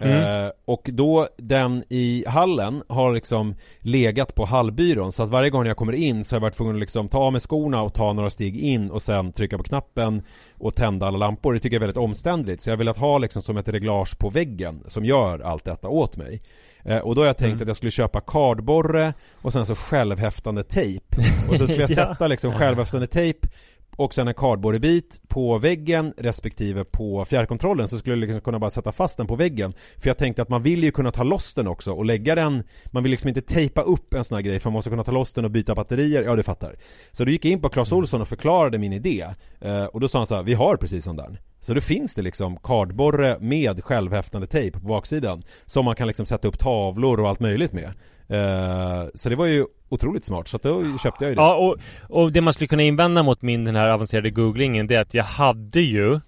[0.00, 0.44] Mm.
[0.46, 5.66] Eh, och då den i hallen har liksom legat på hallbyrån så att varje gång
[5.66, 7.94] jag kommer in så har jag varit tvungen att liksom ta av mig skorna och
[7.94, 10.22] ta några steg in och sen trycka på knappen
[10.58, 11.52] och tända alla lampor.
[11.54, 14.18] Det tycker jag är väldigt omständligt så jag vill att ha liksom som ett reglage
[14.18, 16.42] på väggen som gör allt detta åt mig.
[16.84, 17.62] Eh, och då har jag tänkt Mm.
[17.62, 21.16] att jag skulle köpa kardborre och sen så självhäftande tejp.
[21.48, 21.96] Och så skulle jag Ja.
[21.96, 23.48] sätta liksom självhäftande tejp
[23.96, 28.70] och sen en kardborrebit på väggen respektive på fjärrkontrollen så skulle jag liksom kunna bara
[28.70, 29.74] sätta fast den på väggen.
[29.98, 32.62] För jag tänkte att man vill ju kunna ta loss den också och lägga den,
[32.86, 35.12] man vill liksom inte tejpa upp en sån här grej för man måste kunna ta
[35.12, 36.76] loss den och byta batterier, ja du fattar.
[37.12, 39.26] Så då gick jag in på Clas Ohlson och förklarade min idé
[39.60, 41.40] eh, och då sa han så här, vi har precis sån där.
[41.60, 46.26] Så då finns det liksom kardborre med självhäftande tejp på baksidan som man kan liksom
[46.26, 47.92] sätta upp tavlor och allt möjligt med.
[48.28, 51.40] Eh, så det var ju otroligt smart så då köpte jag ju det.
[51.42, 51.76] Ja, och,
[52.22, 55.14] och det man skulle kunna invända mot min den här avancerade googlingen det är att
[55.14, 56.20] jag hade ju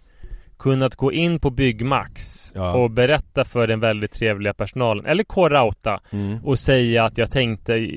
[0.59, 2.73] kunnat gå in på Byggmax Ja.
[2.75, 6.45] och berätta för den väldigt trevliga personalen, eller K-Rauta Mm.
[6.45, 7.89] och säga att jag tänkte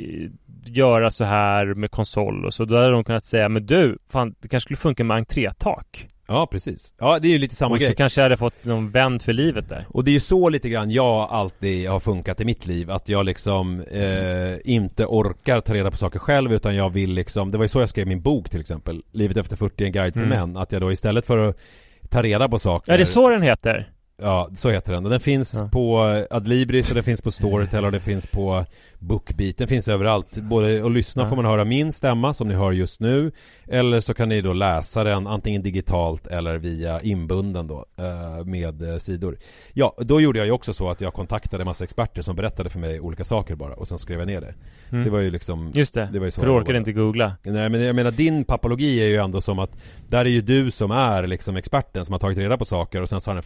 [0.65, 2.65] göra så här med konsol och så.
[2.65, 6.07] Då hade de kunnat säga, men du, fan, det kanske skulle funka med entrétak.
[6.29, 6.93] Ja precis.
[6.99, 7.89] Ja det är ju lite samma och grej.
[7.89, 9.85] så kanske jag hade fått någon vän för livet där.
[9.89, 13.09] Och det är ju så lite grann jag alltid har funkat i mitt liv Att
[13.09, 17.57] jag liksom eh, inte orkar ta reda på saker själv utan jag vill liksom Det
[17.57, 20.21] var ju så jag skrev min bok till exempel Livet efter 40 en guide för
[20.23, 20.39] Mm.
[20.39, 21.57] män Att jag då istället för att
[22.09, 23.89] ta reda på saker Ja, det är så den heter.
[24.21, 25.03] Ja, så heter den.
[25.03, 25.69] Den finns Ja.
[25.71, 28.65] på Adlibris och den finns på Storytel och det finns på
[28.99, 29.57] Bookbeat.
[29.57, 30.35] Den finns överallt.
[30.35, 31.29] Både att lyssna Ja.
[31.29, 33.31] får man höra min stämma som ni hör just nu.
[33.67, 38.81] Eller så kan ni då läsa den antingen digitalt eller via inbunden då eh, med
[38.81, 39.37] eh, sidor.
[39.73, 42.69] Ja, då gjorde jag ju också så att jag kontaktade en massa experter som berättade
[42.69, 44.53] för mig olika saker bara och sen skrev jag ner det.
[44.91, 45.03] Mm.
[45.03, 47.33] Det var ju liksom Just det, det var ju så för du orkade inte googla.
[47.43, 49.71] Nej men jag menar din papologi är ju ändå som att
[50.07, 53.09] Där är ju du som är liksom experten som har tagit reda på saker och
[53.09, 53.43] sen så har den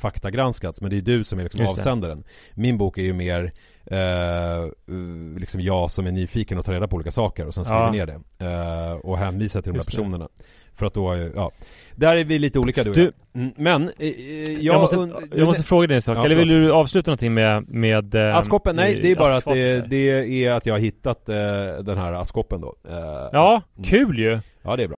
[0.63, 2.23] faktagranskats Men det är du som är liksom avsändaren.
[2.55, 3.51] Min bok är ju mer
[3.85, 7.81] eh, liksom jag som är nyfiken och tar reda på olika saker och sen skriver
[7.81, 7.91] Ja.
[7.91, 10.27] ner det eh, Och hänvisar till de där personerna.
[10.75, 11.51] För att då, ja.
[11.95, 13.41] Där är vi lite olika du och Du- jag.
[13.41, 16.25] Mm, Men, eh, eh, jag, Jag, måste, und- jag måste fråga dig en sak, Ja,
[16.25, 19.89] eller vill du avsluta någonting med, med eh, Askkoppen, nej det är bara att det,
[19.89, 21.35] det är att jag har hittat eh,
[21.83, 22.75] den här askkoppen då.
[22.89, 22.95] Eh,
[23.33, 23.89] Ja, Mm.
[23.89, 24.39] kul ju!
[24.63, 24.97] Ja det är bra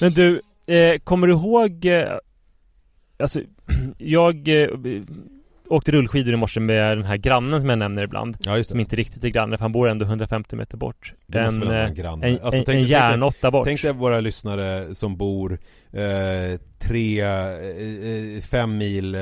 [0.00, 2.08] Men du, eh, kommer du ihåg eh,
[3.18, 3.40] Alltså,
[3.98, 4.68] jag eh,
[5.68, 8.80] åkte rullskidor i morse med den här grannen som jag nämner ibland Ja just Som
[8.80, 11.12] inte riktigt är granne, för han bor ändå 150 meter bort.
[11.26, 12.26] Det måste En, väl en eh, granne.
[12.26, 13.64] en, Alltså, en, tänk- en järnåtta bort.
[13.64, 15.58] Tänk dig våra lyssnare som bor
[15.92, 19.20] eh, tre, eh, eh, fem mil eh,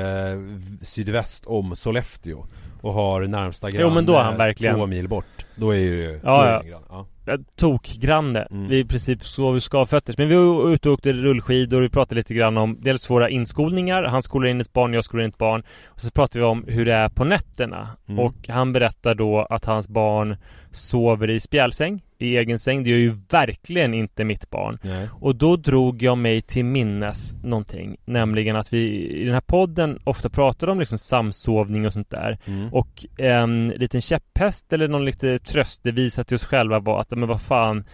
[0.81, 2.45] sydväst om Sollefteå
[2.87, 5.45] och har närmsta granne Jo, men då är han verkligen- två mil bort.
[5.55, 6.19] Då är ju...
[6.23, 6.61] Ja, är ja.
[6.61, 7.05] det ja.
[7.25, 8.47] Ja, Tokgranne.
[8.51, 8.67] Mm.
[8.67, 10.17] Vi är i princip så vi ska fötters.
[10.17, 11.81] Men vi var ute och åkte rullskidor.
[11.81, 14.03] Vi pratade lite grann om dels våra inskolningar.
[14.03, 15.63] Han skolar in ett barn, jag skolar in ett barn.
[15.85, 17.87] Och så pratade vi om hur det är på nätterna.
[18.07, 18.19] Mm.
[18.19, 20.37] Och han berättar då att hans barn
[20.71, 22.83] sover i spjälsäng, i egen säng.
[22.83, 24.79] Det gör ju verkligen inte mitt barn.
[24.81, 25.09] Nej.
[25.13, 27.97] Och då drog jag mig till minnes någonting.
[28.05, 32.37] Nämligen att vi i den här podden ofta pratar om liksom samsovning och sånt där.
[32.45, 32.73] Mm.
[32.73, 37.41] Och en liten käpphäst eller någon lite tröstevisa till oss själva var att, men vad
[37.41, 37.85] fan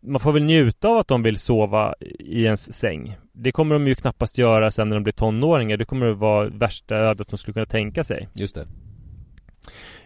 [0.00, 3.88] Man får väl njuta av att de vill sova i ens säng Det kommer de
[3.88, 7.38] ju knappast göra sen när de blir tonåringar Det kommer att vara värsta ödet de
[7.38, 8.66] skulle kunna tänka sig Just det.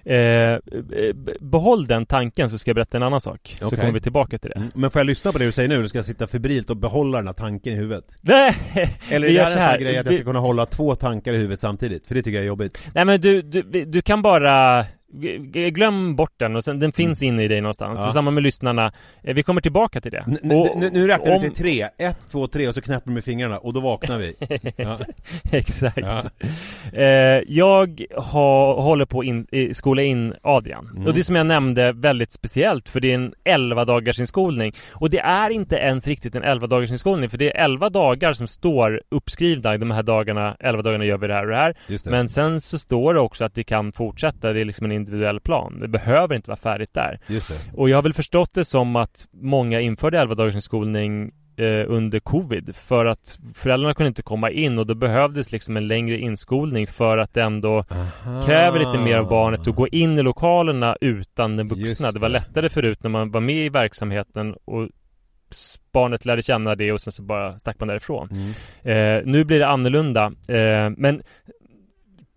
[0.05, 0.59] Eh, eh,
[1.41, 3.79] Behåll den tanken så ska jag berätta en annan sak Så Okej.
[3.79, 4.71] kommer vi tillbaka till det Mm.
[4.75, 5.75] Men får jag lyssna på det du säger nu?
[5.75, 8.05] Eller ska sitta febrilt och behålla den här tanken i huvudet?
[8.21, 8.55] Nej!
[9.11, 11.33] Eller är det här en så här grej att jag ska kunna hålla två tankar
[11.33, 12.07] i huvudet samtidigt?
[12.07, 12.79] För det tycker jag är jobbigt.
[12.95, 14.85] Nej men du, du, du kan bara
[15.73, 18.01] Glöm bort den och sen, den finns inne i dig någonstans.
[18.01, 18.07] Ja.
[18.07, 18.93] Och samma med lyssnarna.
[19.23, 20.25] Eh, Vi kommer tillbaka till det.
[20.43, 21.89] N- Och- nu, nu räknar om- vi till tre.
[21.99, 24.35] Ett, två, tre och så knäpper du med fingrarna och då vaknar vi.
[24.77, 24.99] Ja.
[25.53, 25.99] Exakt.
[25.99, 26.23] Ja.
[26.93, 30.91] Eh, jag ha, håller på att in, skola in Adrian.
[30.95, 31.07] Mm.
[31.07, 34.73] Och det som jag nämnde väldigt speciellt för det är en 11 dagars inskolning.
[34.93, 38.33] Och det är inte ens riktigt en 11 dagars inskolning för det är 11 dagar
[38.33, 39.77] som står uppskrivna.
[39.79, 41.75] De här dagarna, 11 dagarna gör vi det här och det här.
[41.89, 42.07] Det.
[42.11, 44.53] Men sen så står det också att det kan fortsätta.
[44.53, 45.81] Det är liksom en individuell plan.
[45.81, 47.21] Det behöver inte vara färdigt där.
[47.75, 52.21] Och jag har väl förstått det som att många införde 11 dagars inskolning eh, under
[52.21, 56.87] covid för att föräldrarna kunde inte komma in och då behövdes liksom en längre inskolning
[56.87, 58.43] för att det ändå Aha.
[58.43, 62.11] kräver lite mer av barnet att gå in i lokalerna utan den vuxna.
[62.11, 62.33] Det var det.
[62.33, 64.89] lättare förut när man var med i verksamheten och
[65.93, 68.29] barnet lärde känna det och sen så bara stack man därifrån.
[68.31, 69.19] Mm.
[69.19, 70.25] Eh, nu blir det annorlunda.
[70.49, 71.23] Eh, men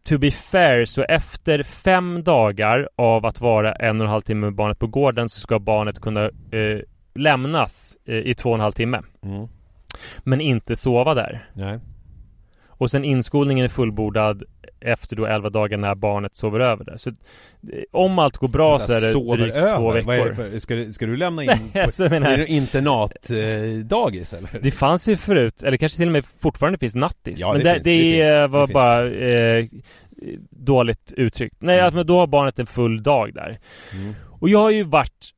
[0.03, 4.45] to be fair så efter fem dagar av att vara en och en halv timme
[4.45, 6.79] med barnet på gården så ska barnet kunna eh,
[7.15, 9.01] lämnas eh, i två och en halv timme.
[9.23, 9.47] Mm.
[10.19, 11.49] Men inte sova där.
[11.53, 11.79] Nej.
[12.81, 14.43] Och sen inskolningen är fullbordad
[14.79, 16.97] efter då 11 dagar när barnet sover över där.
[16.97, 17.15] Så eh,
[17.91, 19.77] om allt går bra så är det Sover drygt över?
[19.77, 20.07] två veckor.
[20.07, 22.37] Vad är det för, ska, du- ska du lämna in Nej, på, alltså, menar- är
[22.37, 24.59] det internatdagis eller?
[24.61, 27.39] Det fanns ju förut, eller kanske till och med fortfarande finns nattis.
[27.39, 28.73] Ja, men det det, finns, det, det finns, det var finns.
[28.73, 29.65] bara eh,
[30.49, 31.55] dåligt uttryckt.
[31.59, 31.99] Nej, Mm.
[31.99, 33.59] att, då har barnet en full dag där.
[33.93, 34.13] Mm.
[34.39, 35.29] Och jag har ju varit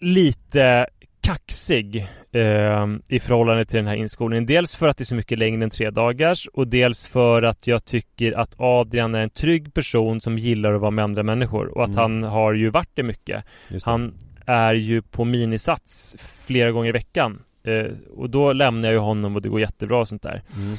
[0.00, 0.86] lite
[1.22, 1.96] kaxig
[2.32, 4.46] eh, i förhållande till den här inskolningen.
[4.46, 7.66] Dels för att det är så mycket längre än tre dagars och dels för att
[7.66, 11.68] jag tycker att Adrian är en trygg person som gillar att vara med andra människor
[11.78, 11.98] och att Mm.
[12.00, 13.44] han har ju varit det mycket.
[13.68, 13.84] Det.
[13.84, 14.14] Han
[14.46, 16.16] är ju på minisats
[16.46, 17.42] flera gånger i veckan.
[17.64, 20.42] Eh, och då lämnar jag ju honom och det går jättebra och sånt där.
[20.56, 20.76] Mm.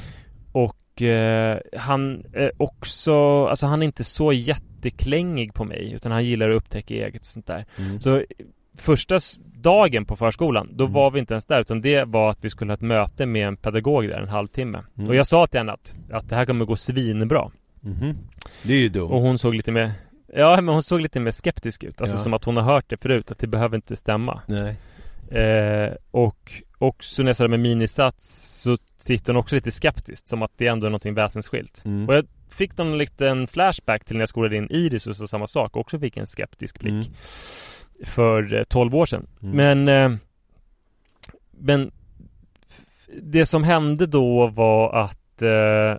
[0.52, 6.24] Och eh, han är också, alltså han är inte så jätteklängig på mig utan han
[6.24, 7.64] gillar att upptäcka eget och sånt där.
[7.78, 8.00] Mm.
[8.00, 8.22] Så
[8.76, 9.18] första
[9.54, 10.92] dagen på förskolan, då Mm.
[10.94, 13.48] var vi inte ens där utan det var att vi skulle ha ett möte med
[13.48, 14.82] en pedagog där en halvtimme.
[14.96, 15.08] Mm.
[15.08, 17.50] Och jag sa till henne att, att det här kommer gå svinbra.
[17.80, 18.16] Mhm.
[18.62, 19.10] Det är ju dumt.
[19.10, 19.92] Och hon såg lite mer
[20.36, 22.20] Ja men hon såg lite mer skeptisk ut, alltså Ja.
[22.20, 24.40] som att hon har hört det förut, att det behöver inte stämma.
[24.46, 24.76] Nej.
[25.42, 30.28] Eh, och också när jag sa det med minisats så tittade hon också lite skeptiskt
[30.28, 31.82] som att det ändå är någonting väsensskilt.
[31.84, 32.08] Mm.
[32.08, 35.46] Och jag fick någon liten flashback till när jag skolade in Iris och så samma
[35.46, 37.10] sak, också fick en skeptisk blick.
[38.04, 39.26] För eh, 12 år sedan.
[39.42, 39.56] Mm.
[39.84, 40.18] Men eh,
[41.50, 41.90] Men
[43.22, 45.96] Det som hände då var att eh,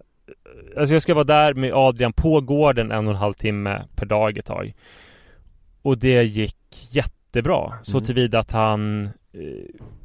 [0.77, 4.05] Alltså jag ska vara där med Adrian på gården en och en halv timme per
[4.05, 4.73] dag ett tag.
[5.81, 7.73] Och det gick jättebra.
[7.83, 8.05] Så Mm.
[8.05, 9.41] tillvida att han eh,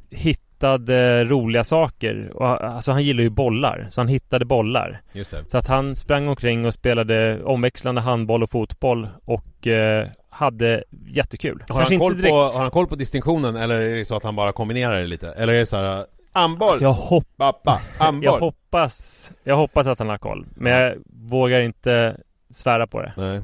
[0.09, 2.31] hittade roliga saker.
[2.33, 3.87] Och, alltså han gillar ju bollar.
[3.91, 5.01] Så han hittade bollar.
[5.47, 11.63] Så att han sprang omkring och spelade omväxlande handboll och fotboll och eh, hade jättekul.
[11.69, 14.35] Har han, koll på, har han koll på distinktionen eller är det så att han
[14.35, 15.31] bara kombinerar det lite?
[15.31, 16.69] Eller är det så här Amboll!
[16.69, 17.81] Alltså jag, hopp, Pappa!
[18.21, 20.45] Jag hoppas Jag hoppas att han har koll.
[20.55, 22.17] Men jag vågar inte
[22.49, 23.13] svära på det.
[23.17, 23.41] Nej.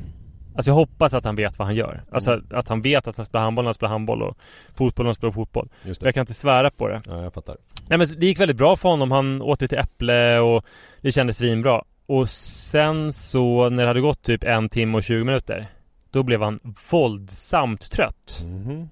[0.55, 2.03] Alltså jag hoppas att han vet vad han gör.
[2.11, 2.45] Alltså Mm.
[2.51, 4.37] att han vet att han spelar handboll när han spelar handboll och
[4.75, 5.69] fotboll när han spelar fotboll.
[5.83, 6.07] Just Men det.
[6.07, 7.01] jag kan inte svära på det.
[7.07, 7.57] Ja, jag fattar.
[7.87, 9.11] Nej men det gick väldigt bra för honom.
[9.11, 10.65] Han åt lite äpple och
[11.01, 11.83] det kändes svinbra.
[12.05, 15.67] Och sen så när det hade gått typ en timme och 20 minuter
[16.11, 16.59] Då blev han
[16.91, 18.43] våldsamt trött.
[18.45, 18.89] Mhm.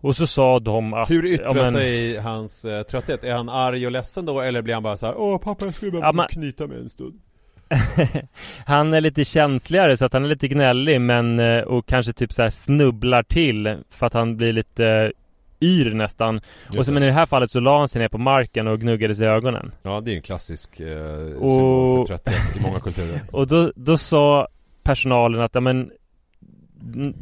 [0.00, 3.24] Och så sa de att Hur yttrar ja, men- sig hans eh, trötthet?
[3.24, 5.74] Är han arg och ledsen då eller blir han bara så här Åh pappa jag
[5.74, 7.20] skulle bara Ja, men- knyta mig en stund?
[8.66, 12.32] Han är lite känsligare så att han är lite gnällig men eh, och kanske typ
[12.32, 15.12] så här snubblar till för att han blir lite
[15.60, 16.40] yr nästan.
[16.66, 18.66] Just och så, men i det här fallet så la han sig ner på marken
[18.68, 19.72] och gnuggade sig i ögonen.
[19.82, 23.20] Ja det är en klassisk eh, symbol Och- för trötthet i många kulturer.
[23.32, 24.48] Och då, då sa
[24.86, 25.90] personalen att ja, men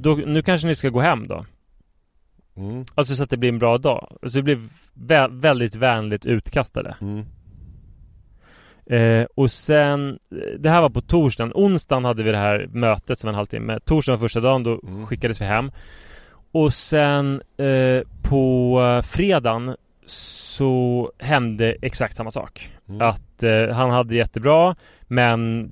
[0.01, 1.47] då, nu kanske ni ska gå hem då.
[2.57, 2.85] Mm.
[2.95, 4.17] Alltså så att det blir en bra dag.
[4.27, 6.97] Så vi blev vä- väldigt vänligt utkastade.
[7.01, 7.25] Mm.
[8.87, 10.19] Eh, och sen,
[10.59, 11.53] det här var på torsdagen.
[11.55, 13.81] Onsdagen hade vi det här mötet som var en halvtimme.
[13.85, 15.07] Torsdagen var första dagen, då Mm.
[15.07, 15.71] skickades vi hem.
[16.53, 22.71] Och sen eh, på fredagen så hände exakt samma sak.
[22.89, 23.01] Mm.
[23.09, 25.71] Att eh, han hade jättebra, men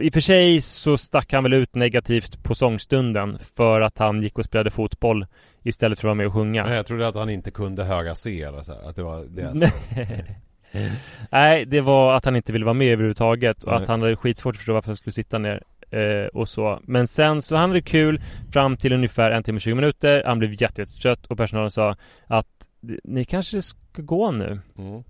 [0.00, 4.22] i och för sig så stack han väl ut negativt på sångstunden för att han
[4.22, 5.26] gick och spelade fotboll
[5.62, 6.66] istället för att vara med och sjunga.
[6.66, 9.24] Nej, jag trodde att han inte kunde höga C eller så här, att det var
[9.24, 9.70] det
[11.30, 11.64] Nej.
[11.64, 13.82] Det var att han inte ville vara med överhuvudtaget och Nej.
[13.82, 16.80] att han hade skitsvårt att förstå varför han skulle sitta ner eh, och så.
[16.82, 18.20] Men sen så han hade kul
[18.52, 20.22] fram till ungefär en timme och 20 minuter.
[20.24, 22.46] Han blev jätte, jättetrött och personalen sa att
[23.04, 24.60] ni kanske ska gå nu.
[24.78, 25.04] mm.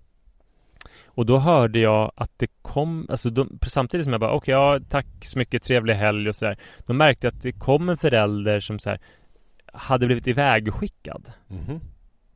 [1.15, 4.81] Och då hörde jag att det kom, alltså de, samtidigt som jag bara okej, ja
[4.89, 6.59] tack så mycket, trevlig helg och sådär.
[6.87, 8.99] Då märkte jag att det kom en förälder som så här
[9.73, 11.81] hade blivit ivägskickad Mhm.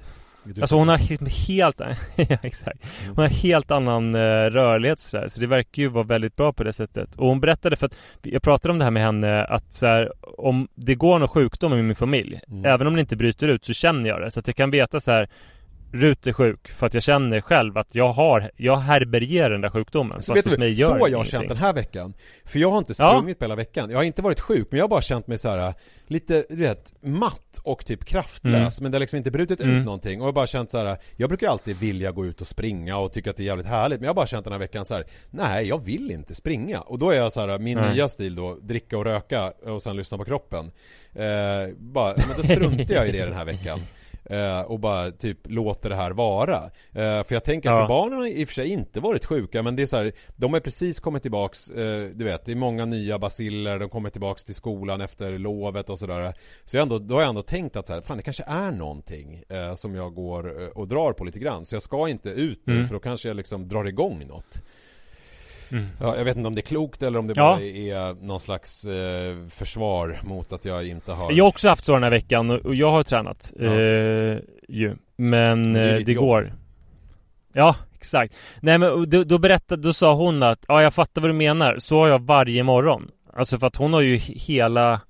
[0.61, 1.79] Alltså hon har he- helt,
[2.15, 2.79] ja, exakt.
[3.03, 3.15] Mm.
[3.15, 4.19] Hon har helt annan eh,
[4.49, 7.15] rörlighet sådär, så det verkar ju vara väldigt bra på det sättet.
[7.15, 10.11] Och hon berättade för att, jag pratade om det här med henne, att så här,
[10.37, 12.65] om det går någon sjukdom i min familj, Mm.
[12.65, 14.31] även om det inte bryter ut så känner jag det.
[14.31, 15.29] Så att jag kan veta så här
[15.91, 19.69] Rut är sjuk för att jag känner själv att jag har, jag härbärgerar den där
[19.69, 20.21] sjukdomen.
[20.21, 21.31] Så vet du, mig så gör har jag ingenting.
[21.31, 22.13] känt den här veckan.
[22.45, 23.09] För jag har inte Ja.
[23.17, 23.89] sprungit på hela veckan.
[23.89, 25.73] Jag har inte varit sjuk, men jag har bara känt mig så här
[26.07, 28.81] lite, du vet, matt och typ kraftlös.
[28.81, 29.75] Men det har liksom inte brutit Mm.
[29.77, 30.21] ut någonting.
[30.21, 30.97] Och jag har bara känt så här.
[31.15, 33.99] jag brukar alltid vilja gå ut och springa och tycka att det är jävligt härligt.
[33.99, 35.05] Men jag har bara känt den här veckan så här.
[35.29, 36.79] nej jag vill inte springa.
[36.81, 37.93] Och då är jag så här, min Nej.
[37.93, 40.71] nya stil då, dricka och röka och sen lyssna på kroppen.
[41.15, 43.79] Eh, bara, men då struntar jag i det den här veckan.
[44.29, 46.55] Eh, och bara typ låter det här vara.
[46.93, 49.63] Eh, för jag tänker att för barnen har i och för sig inte varit sjuka
[49.63, 52.55] men det är så här, de har precis kommit tillbaks, eh, du vet, det är
[52.55, 56.33] många nya basiller, de kommer tillbaks till skolan efter lovet och sådär.
[56.65, 58.71] Så jag ändå, då har jag ändå tänkt att så här, fan det kanske är
[58.71, 61.65] någonting eh, som jag går eh, och drar på lite grann.
[61.65, 62.87] Så jag ska inte ut nu Mm.
[62.87, 64.61] för då kanske jag liksom drar igång något.
[65.71, 65.85] Mm.
[66.01, 67.43] Ja, jag vet inte om det är klokt eller om det Ja.
[67.55, 71.83] bara är någon slags eh, försvar mot att jag inte har Jag har också haft
[71.85, 73.65] så den här veckan och jag har tränat Ja.
[73.65, 74.37] eh,
[74.69, 74.95] ju.
[75.15, 76.53] Men Det eh, det går.
[77.53, 78.37] Ja, exakt.
[78.61, 81.75] Nej men då, då berättade, då sa hon att ja jag fattar vad du menar.
[81.79, 83.11] Så har jag varje morgon.
[83.33, 85.01] Alltså för att hon har ju he- hela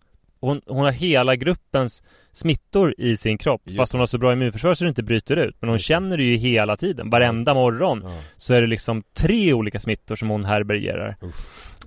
[0.41, 3.61] hon, hon har hela gruppens smittor i sin kropp.
[3.65, 5.55] Just fast hon har så bra immunförsvar så det inte bryter ut.
[5.59, 7.09] Men hon känner det ju hela tiden.
[7.09, 8.19] Varenda morgon Ja.
[8.37, 11.15] så är det liksom tre olika smittor som hon härbärgerar.
[11.23, 11.35] Usch.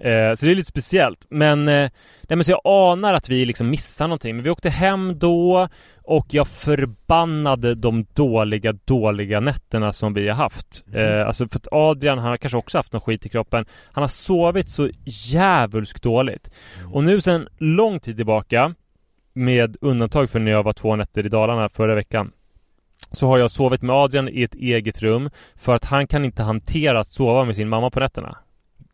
[0.01, 1.27] Eh, så det är lite speciellt.
[1.31, 1.91] Men, eh,
[2.23, 4.37] nej, men så jag anar att vi liksom missar någonting.
[4.37, 5.69] Men vi åkte hem då
[6.03, 10.85] och jag förbannade de dåliga, dåliga nätterna som vi har haft.
[10.95, 13.65] Eh, alltså för att Adrian, han har kanske också haft någon skit i kroppen.
[13.93, 16.51] Han har sovit så djävulskt dåligt.
[16.93, 18.75] Och nu sen lång tid tillbaka,
[19.33, 22.33] med undantag för när jag var två nätter i Dalarna förra veckan,
[23.11, 26.43] så har jag sovit med Adrian i ett eget rum för att han kan inte
[26.43, 28.39] hantera att sova med sin mamma på nätterna.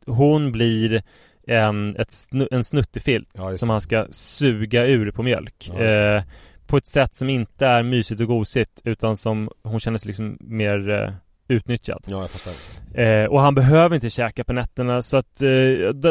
[0.06, 1.02] Hon blir
[1.46, 5.70] en, ett snu, en snuttefilt Ja, som han ska suga ur på mjölk.
[5.74, 6.22] Ja, eh,
[6.66, 10.38] på ett sätt som inte är mysigt och gosigt utan som hon känner sig liksom
[10.40, 11.10] mer eh,
[11.48, 12.04] utnyttjad.
[12.06, 13.02] Ja, jag fattar.
[13.02, 15.48] Eh, och han behöver inte käka på nätterna så att eh,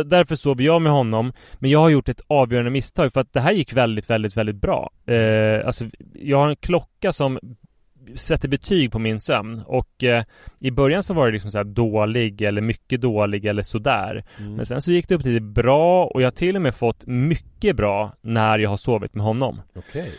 [0.06, 1.34] därför sover jag med honom.
[1.54, 4.56] Men jag har gjort ett avgörande misstag för att det här gick väldigt, väldigt, väldigt
[4.56, 4.92] bra.
[5.06, 7.40] Eh, alltså, jag har en klocka som
[8.16, 10.24] sätter betyg på min sömn och eh,
[10.60, 14.24] i början så var det liksom så dålig eller mycket dålig eller sådär.
[14.38, 14.56] Mm.
[14.56, 16.76] Men sen så gick det upp till det bra och jag har till och med
[16.76, 19.62] fått mycket bra när jag har sovit med honom.
[19.76, 20.14] Okej.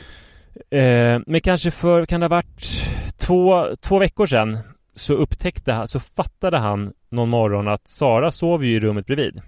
[0.71, 2.83] Eh, men kanske för, kan det ha varit
[3.17, 4.59] två, två veckor sedan
[4.95, 9.41] så upptäckte han, så fattade han någon morgon att Sara sov ju i rummet bredvid.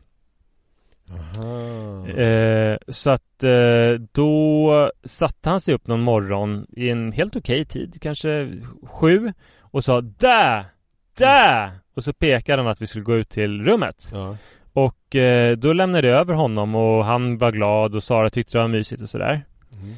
[2.17, 7.65] Eh, så att eh, då satte han sig upp någon morgon i en helt okej
[7.65, 8.51] tid, kanske
[8.83, 10.65] sju och sa Där!
[11.19, 11.71] Där!
[11.95, 14.11] Och så pekade han att vi skulle gå ut till rummet.
[14.13, 14.37] Ja.
[14.73, 18.63] Och eh, då lämnade jag över honom och han var glad och Sara tyckte det
[18.63, 19.45] var mysigt och sådär.
[19.73, 19.95] Mm.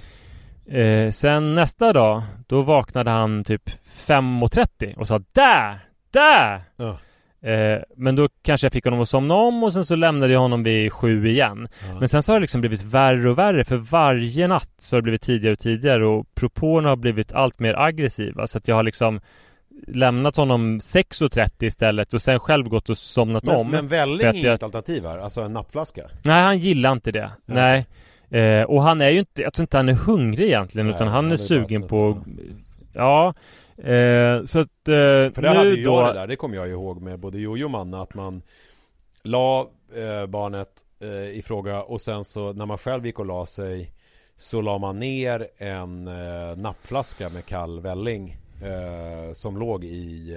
[0.80, 3.70] Eh, sen nästa dag, då vaknade han typ
[4.06, 5.78] 5.30 och sa Där!
[6.10, 6.62] Där!
[6.76, 6.98] Ja.
[7.42, 10.40] Eh, men då kanske jag fick honom att somna om och sen så lämnade jag
[10.40, 11.68] honom vid sju igen.
[11.88, 11.98] Ja.
[11.98, 15.00] Men sen så har det liksom blivit värre och värre för varje natt så har
[15.00, 18.76] det blivit tidigare och tidigare och propåerna har blivit allt mer aggressiva så att jag
[18.76, 19.20] har liksom
[19.86, 23.70] lämnat honom 6.30 istället och sen själv gått och somnat men, om.
[23.70, 25.18] men välling är jag- inget alternativ här?
[25.18, 26.02] Alltså en nappflaska?
[26.24, 27.30] Nej, han gillar inte det.
[27.46, 27.86] Nej.
[28.30, 31.08] Eh, och han är ju inte, jag tror inte han är hungrig egentligen Nej, utan
[31.08, 32.22] han, är är sugen på
[32.92, 33.34] Ja
[33.84, 36.56] eh, Så att eh, För det hade nu ju då jag det där, det kommer
[36.56, 38.42] jag ihåg med både Jojo och Manna att man
[39.22, 40.68] la eh, barnet
[41.00, 43.92] eh, i fråga och sen så när man själv gick och la sig
[44.36, 50.36] så la man ner en eh, nappflaska med kall välling eh, som låg i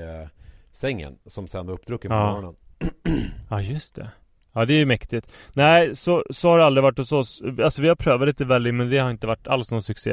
[0.72, 2.32] sängen som sen var uppdrucken på Ja.
[2.32, 2.56] morgonen.
[3.50, 4.10] Ja just det.
[4.54, 5.34] Ja det är ju mäktigt.
[5.54, 7.42] Nej så, så har det aldrig varit hos oss.
[7.64, 10.12] Alltså vi har prövat lite välling men det har inte varit alls någon succé.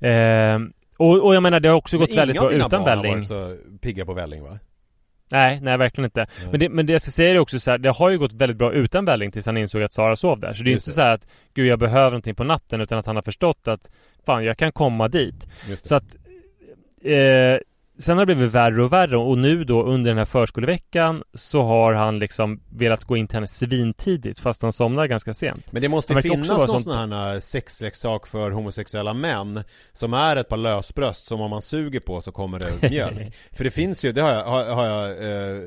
[0.00, 0.58] Eh,
[0.96, 3.56] och, och jag menar det har också gått väldigt inga bra utan välling varit så
[3.80, 4.58] pigga på välling va?
[5.30, 6.26] Nej, nej verkligen inte.
[6.40, 6.48] Nej.
[6.50, 8.32] Men det, men det jag ska säga är också så här, det har ju gått
[8.32, 10.54] väldigt bra utan välling tills han insåg att Sara sov där.
[10.54, 10.94] Så det är Just inte det.
[10.94, 13.90] så här att Gud jag behöver någonting på natten utan att han har förstått att
[14.26, 15.48] Fan jag kan komma dit.
[15.82, 16.16] Så att
[17.04, 17.58] eh,
[17.98, 21.62] Sen har det blivit värre och värre och nu då under den här förskoleveckan så
[21.62, 25.72] har han liksom velat gå in till henne svintidigt fast han somnar ganska sent.
[25.72, 30.48] Men det måste ju finnas någon sån här sexleksak för homosexuella män Som är ett
[30.48, 34.04] par lösbröst som om man suger på så kommer det ut mjölk För det finns
[34.04, 35.62] ju, det har jag, har, har jag eh,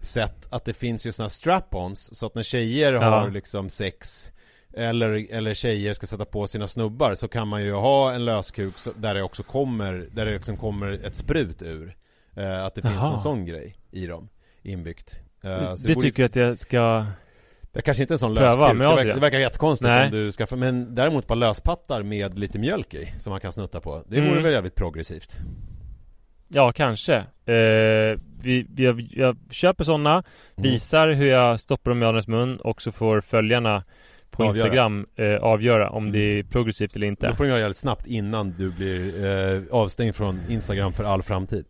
[0.00, 3.00] sett att det finns ju såna här strap-ons Så att när tjejer Ja.
[3.00, 4.28] har liksom sex
[4.74, 8.74] eller, eller tjejer ska sätta på sina snubbar så kan man ju ha en löskuk
[8.96, 11.96] där det också kommer, där det liksom kommer ett sprut ur.
[12.36, 13.10] Eh, att det finns Jaha.
[13.10, 14.28] någon sån grej i dem,
[14.62, 15.20] inbyggt.
[15.44, 17.06] Eh, borde- tycker jag att jag ska...
[17.72, 19.20] Det kanske inte är en sån löskuk, det, verkar, det.
[19.20, 20.04] verkar jättekonstigt Nej.
[20.04, 23.80] om du skaffar, men däremot bara löspattar med lite mjölk i som man kan snutta
[23.80, 24.02] på.
[24.08, 24.42] Det vore Mm.
[24.42, 25.38] väl jävligt progressivt.
[26.48, 27.14] Ja, kanske.
[27.46, 30.22] Eh, vi, vi, jag, jag köper sådana, Mm.
[30.70, 33.84] visar hur jag stoppar dem i Adrians mun och så får följarna
[34.32, 34.64] på Avgöra.
[34.66, 36.12] Instagram eh, avgöra om Mm.
[36.12, 37.26] det är progressivt eller inte.
[37.26, 41.04] Då får du göra det jävligt snabbt innan du blir eh, avstängd från Instagram för
[41.04, 41.64] all framtid.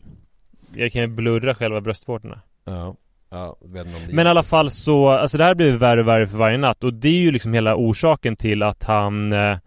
[0.74, 2.40] Jag kan ju blurra själva bröstvårtorna.
[2.64, 2.94] Ja,
[3.30, 6.00] ja, vet inte om det Men i alla fall så, alltså det här blir värre
[6.00, 9.32] och värre för varje natt och det är ju liksom hela orsaken till att han
[9.32, 9.58] eh,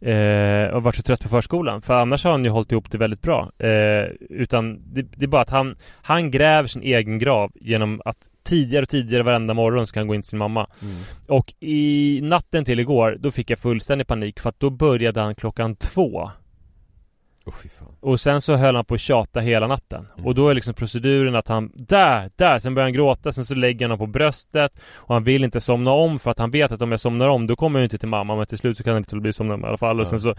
[0.00, 1.82] eh, har varit så trött på förskolan.
[1.82, 3.52] För annars har han ju hållit ihop det väldigt bra.
[3.58, 8.28] Eh, utan det, det är bara att han, han gräver sin egen grav genom att
[8.50, 10.66] tidigare och tidigare varenda morgon ska han gå in till sin mamma.
[10.82, 10.94] Mm.
[11.28, 15.34] Och i natten till igår, då fick jag fullständig panik för att då började han
[15.34, 16.30] klockan två.
[17.44, 17.54] Oh.
[18.00, 20.06] Och sen så höll han på att tjata hela natten.
[20.14, 20.26] Mm.
[20.26, 23.54] Och då är liksom proceduren att han, där, där, sen börjar han gråta, sen så
[23.54, 26.72] lägger han honom på bröstet och han vill inte somna om för att han vet
[26.72, 28.84] att om jag somnar om då kommer jag inte till mamma men till slut så
[28.84, 30.00] kan han inte bli somna om i alla fall.
[30.00, 30.10] Och Ja.
[30.10, 30.34] sen så,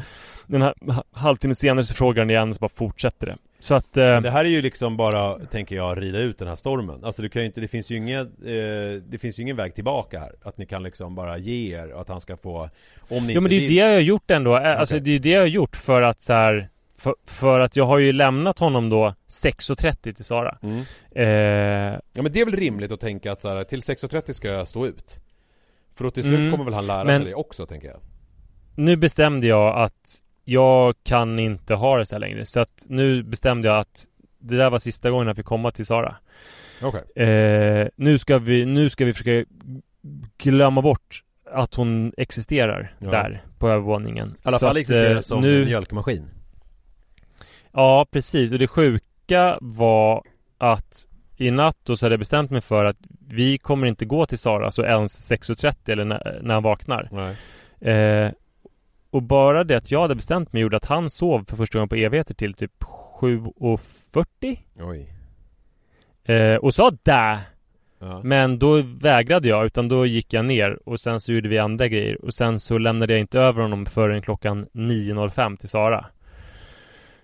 [0.48, 3.38] den här ha- halvtimme senare så frågar han igen och så bara fortsätter det.
[3.62, 6.56] Så att, eh, Det här är ju liksom bara, tänker jag, rida ut den här
[6.56, 7.04] stormen.
[7.04, 9.76] Alltså du kan ju inte, det finns ju ingen, eh, det finns ju ingen väg
[9.76, 10.32] tillbaka här.
[10.44, 12.70] Att ni kan liksom bara ge er och att han ska få,
[13.10, 15.04] om ni Jo men det är ju det jag har gjort ändå, Eh, alltså Okej.
[15.04, 17.86] det är ju det jag har gjort för att så här, för, för att jag
[17.86, 20.58] har ju lämnat honom då 6.30 till Sara.
[20.62, 20.80] Mm.
[21.16, 24.48] Eh, Ja men det är väl rimligt att tänka att så här, till 6.30 ska
[24.48, 25.16] jag stå ut.
[25.96, 26.52] För då till slut Mm.
[26.52, 27.98] kommer väl han lära Men- sig det också, tänker jag.
[28.76, 32.46] nu bestämde jag att jag kan inte ha det så här längre.
[32.46, 34.06] Så att nu bestämde jag att
[34.40, 36.16] det där var sista gången jag fick komma till Sara.
[36.82, 37.26] Okej.
[37.28, 39.50] Eh, nu, ska vi, nu ska vi försöka
[40.38, 43.12] glömma bort att hon existerar Ja.
[43.12, 44.28] där på övervåningen.
[44.30, 46.30] I alla Så fall att, existerar eh, som nu, en mjölkmaskin.
[47.72, 48.52] Ja, precis.
[48.52, 50.24] Och det sjuka var
[50.58, 54.26] att i natt då så hade jag bestämt mig för att vi kommer inte gå
[54.26, 57.10] till Sara så ens 6.30 eller när, när han vaknar.
[57.82, 58.32] Eh,
[59.12, 61.90] och bara det att jag hade bestämt mig gjorde att han sov för första gången
[61.90, 62.72] på evigheter till typ
[63.22, 65.14] 7.40 Oj.
[66.36, 67.40] eh, Och sa där
[68.04, 68.22] Ja.
[68.24, 71.88] Men då vägrade jag utan då gick jag ner och sen så gjorde vi andra
[71.88, 76.06] grejer och sen så lämnade jag inte över honom förrän klockan 9.05 till Sara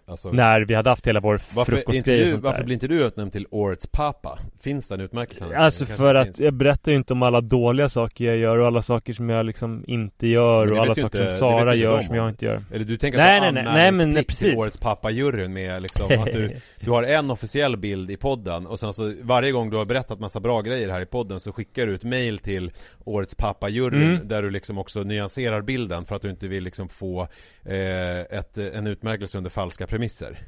[0.09, 2.65] Alltså, När vi hade haft hela vår varför, frukostgrej varför där.
[2.65, 4.39] blir inte du utnämnd till Årets pappa?
[4.61, 5.53] Finns den utmärkelsen?
[5.55, 6.39] Alltså för att finns.
[6.39, 9.45] jag berättar ju inte om alla dåliga saker jag gör och alla saker som jag
[9.45, 12.15] liksom inte gör och alla saker inte- som Sara gör som om.
[12.15, 14.55] jag inte gör Eller du tänker Nej, att nej, du nej, nej, men anmälningsplikt till.
[14.57, 18.93] Årets pappa-juryn med liksom att du, du har en officiell bild i podden och sen
[18.93, 21.95] så varje gång du har berättat massa bra grejer här i podden så skickar du
[21.95, 22.71] ett mail till
[23.05, 24.27] Årets pappa-juryn Mm.
[24.27, 27.27] där du liksom också nyanserar bilden för att du inte vill liksom få
[27.65, 30.39] eh, ett, en utmärkelse under falska premisser.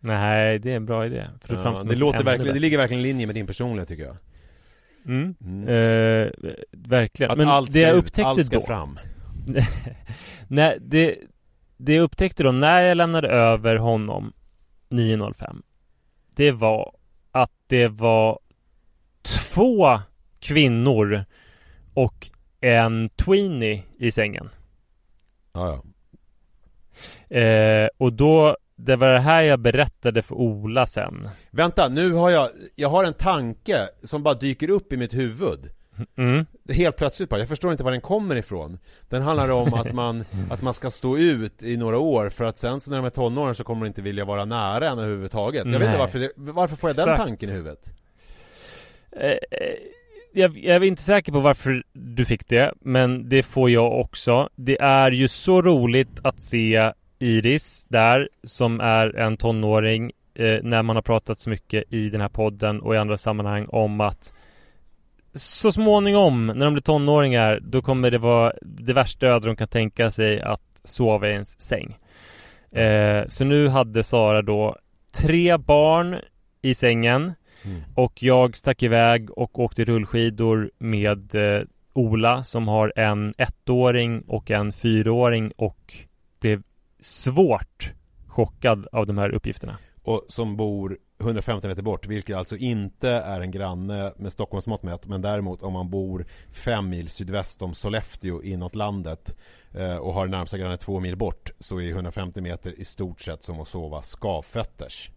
[0.00, 3.06] Nej, det är en bra idé för Ja, det låter verkligen, det ligger verkligen i
[3.06, 4.16] linje med din personlighet tycker jag.
[5.06, 5.34] Mm.
[5.40, 5.68] Mm.
[5.68, 6.32] Eh,
[6.70, 7.32] verkligen.
[7.32, 8.98] Att Men allt ska det jag ut, upptäckte allt ska då fram.
[10.48, 11.16] Nej, det,
[11.76, 14.32] det jag upptäckte då när jag lämnade över honom
[14.88, 15.62] 9.05
[16.34, 16.92] Det var
[17.30, 18.38] att det var
[19.22, 20.00] två
[20.40, 21.24] kvinnor
[21.94, 22.30] och
[22.60, 24.48] en tweenie i sängen.
[25.52, 25.84] Ja, ja.
[27.36, 31.28] Eh, och då, det var det här jag berättade för Ola sen.
[31.50, 35.70] Vänta, nu har jag, jag har en tanke som bara dyker upp i mitt huvud.
[36.16, 36.46] Mm.
[36.68, 38.78] Helt plötsligt bara, jag förstår inte var den kommer ifrån.
[39.08, 42.58] Den handlar om att man, att man ska stå ut i några år för att
[42.58, 45.64] sen så när de är tonåren så kommer de inte vilja vara nära en överhuvudtaget.
[45.64, 45.88] Jag vet Nej.
[45.88, 47.28] inte varför, det, varför får jag den Exakt.
[47.28, 47.92] tanken i huvudet?
[49.12, 49.38] Eh, eh,
[50.32, 54.48] jag, jag är inte säker på varför du fick det, men det får jag också.
[54.56, 60.82] Det är ju så roligt att se Iris där, som är en tonåring, eh, när
[60.82, 64.32] man har pratat så mycket i den här podden och i andra sammanhang om att
[65.32, 69.68] så småningom, när de blir tonåringar, då kommer det vara det värsta öde de kan
[69.68, 71.98] tänka sig att sova i ens säng.
[72.70, 74.76] Eh, så nu hade Sara då
[75.12, 76.16] tre barn
[76.62, 77.32] i sängen
[77.64, 77.82] Mm.
[77.94, 81.62] och jag stack iväg och åkte rullskidor med eh,
[81.92, 85.94] Ola som har en ettåring och en fyraåring och
[86.40, 86.62] blev
[87.04, 87.92] svårt
[88.26, 89.78] chockad av de här uppgifterna.
[90.02, 94.82] Och som bor 150 meter bort, vilket alltså inte är en granne med Stockholms mått
[94.82, 99.36] mätt, men däremot om man bor fem mil sydväst om Sollefteå inåt landet
[99.72, 103.42] eh, och har närmsta granne två mil bort så är 150 meter i stort sett
[103.42, 105.10] som att sova skavfötters.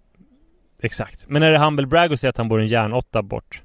[0.81, 1.25] Exakt.
[1.29, 3.61] Men är det humble brag att säga att han bor en järnåtta bort?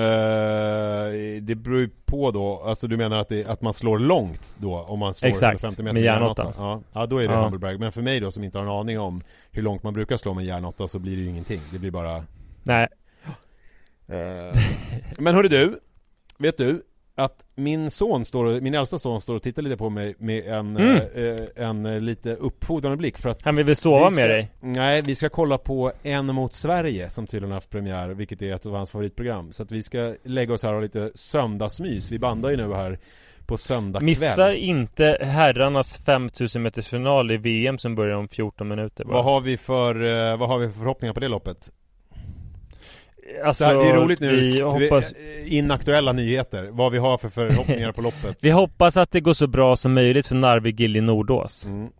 [0.00, 4.54] Eh, det beror ju på då, alltså du menar att, det, att man slår långt
[4.58, 6.52] då om man slår Exakt, 50 meter med järnåtta.
[6.56, 7.42] Ja, ja, då är det Ja.
[7.42, 7.80] humble brag.
[7.80, 10.34] Men för mig då som inte har en aning om hur långt man brukar slå
[10.34, 11.60] med järnåtta så blir det ju ingenting.
[11.72, 12.24] Det blir bara...
[12.62, 12.88] Nej,
[14.08, 14.60] Eh,
[15.18, 15.80] men hörru du,
[16.38, 16.82] vet du?
[17.18, 20.44] Att min son står, och- min äldsta son står och tittar lite på mig med
[20.46, 20.96] en, Mm.
[20.96, 24.30] eh, en eh, lite uppfordrande blick för att han vill väl sova vi ska, med
[24.30, 24.48] dig?
[24.60, 28.66] Nej, vi ska kolla på En mot Sverige som tydligen haft premiär, vilket är ett
[28.66, 29.52] av hans favoritprogram.
[29.52, 32.10] Så att vi ska lägga oss här och ha lite söndagsmys.
[32.10, 32.98] Vi bandar ju nu här
[33.46, 34.04] på söndag kväll.
[34.06, 39.14] Missa inte herrarnas 5000 meters final i VM som börjar om 14 minuter bara.
[39.14, 41.70] Vad har vi för, eh, vad har vi för förhoppningar på det loppet?
[43.44, 47.18] Alltså, Så här, det är roligt nu, vi hoppas, eh, inaktuella nyheter, vad vi har
[47.18, 48.38] för förhoppningar på loppet.
[48.40, 51.66] vi hoppas att det går så bra som möjligt för Narvik Gilje Nordås.
[51.66, 51.90] Mm.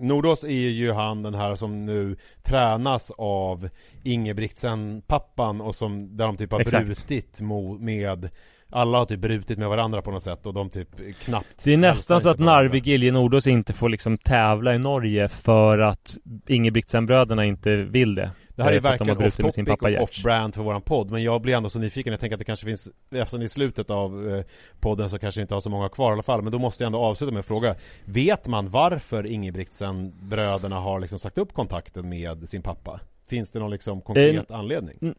[0.00, 3.68] Nordås är ju han den här som nu tränas av
[4.02, 6.86] Ingebrigtsen pappan och som, där de typ har Exakt.
[6.86, 8.28] brutit mo, med
[8.70, 10.88] alla har typ brutit med varandra på något sätt och de typ
[11.20, 12.38] knappt Det är nästan så att.
[12.38, 16.16] Narvik Gilje Nordås inte får liksom tävla i Norge för att
[16.46, 18.30] Ingebrigtsen-bröderna inte vill det.
[18.56, 20.02] Det här är Eh, att verkligen off topic och Gert.
[20.02, 22.44] off brand för våran podd Men jag blir ändå så nyfiken, jag tänker att det
[22.44, 24.44] kanske finns Eftersom det är slutet av eh,
[24.80, 26.86] podden så kanske inte har så många kvar i alla fall Men då måste jag
[26.86, 32.08] ändå avsluta med en fråga Vet man varför Ingebrigtsen bröderna har liksom sagt upp kontakten
[32.08, 33.00] med sin pappa?
[33.28, 35.14] Finns det någon liksom konkret Eh, anledning?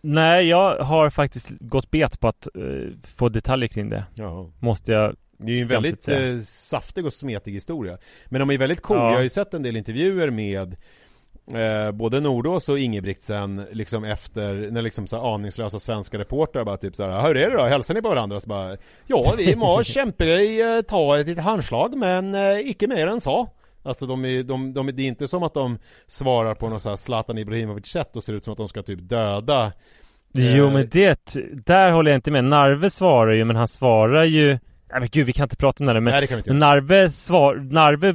[0.00, 2.62] Nej, jag har faktiskt gått bet på att eh,
[3.02, 4.04] få detaljer kring det.
[4.14, 8.50] Ja Måste jag Det är ju en väldigt eh, saftig och smetig historia Men de
[8.50, 9.08] är väldigt cool, Ja.
[9.08, 10.76] jag har ju sett en del intervjuer med
[11.52, 16.76] eh, Både Nordås och Ingebrigtsen liksom efter när liksom så här aningslösa svenska reportrar bara
[16.76, 17.64] typ såhär Hur är det då?
[17.64, 18.40] Hälsar ni på varandra?
[18.40, 18.76] Så bara
[19.06, 23.20] Ja vi må kämpa i, eh, ta ett litet handslag men eh, icke mer än
[23.20, 23.48] så
[23.82, 26.88] Alltså de är, de, de, det är inte som att de svarar på något så
[26.88, 29.72] här Zlatan Ibrahimovic sätt och ser ut som att de ska typ döda
[30.36, 31.36] Jo Eh, men det,
[31.66, 32.44] där håller jag inte med.
[32.44, 34.58] Narve svarar ju, men han svarar ju
[34.94, 36.50] Nej men gud, vi kan inte prata om det men, Nej det kan vi inte
[36.50, 38.14] men Narve svar, Narve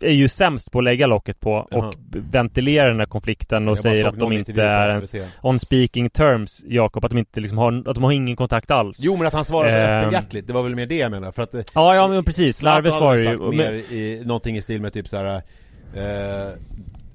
[0.00, 3.78] är ju sämst på att lägga locket på och ventilera den här konflikten och Jag
[3.78, 7.82] säger att de inte är ens on speaking terms, Jakob, att de inte liksom har,
[7.86, 8.98] att de har ingen kontakt alls.
[9.02, 9.98] Jo men att han svarar så Ehm.
[9.98, 12.62] öppenhjärtligt, det var väl mer det jag menar för att Ja, ja men precis.
[12.62, 13.38] Narve svarar ju.
[13.56, 15.42] mer i, någonting i stil med typ såhär
[15.94, 16.52] eh,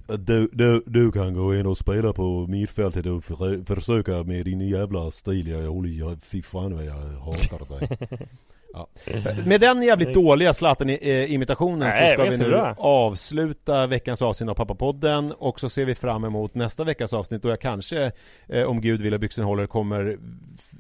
[0.07, 4.61] du, du, du kan gå in och spela på mittfältet och för, försöka med din
[4.61, 7.97] jävla stil, jag håller, fy fan vad jag hatar dig
[8.76, 8.88] ja.
[9.45, 12.76] Med den jävligt dåliga Zlatan-imitationen så Nej, ska vi så nu bra.
[12.78, 17.49] avsluta veckans avsnitt av Pappapodden och så ser vi fram emot nästa veckas avsnitt då
[17.49, 18.11] jag kanske,
[18.47, 20.17] eh, om Gud vill och byxen håller, kommer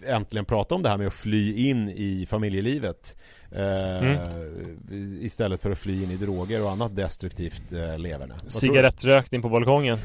[0.05, 3.15] äntligen prata om det här med att fly in i familjelivet.
[3.51, 3.65] Eh,
[4.01, 4.19] Mm.
[5.21, 8.33] Istället för att fly in i droger och annat destruktivt eh, leverne.
[8.47, 9.97] Cigarettrökning på balkongen.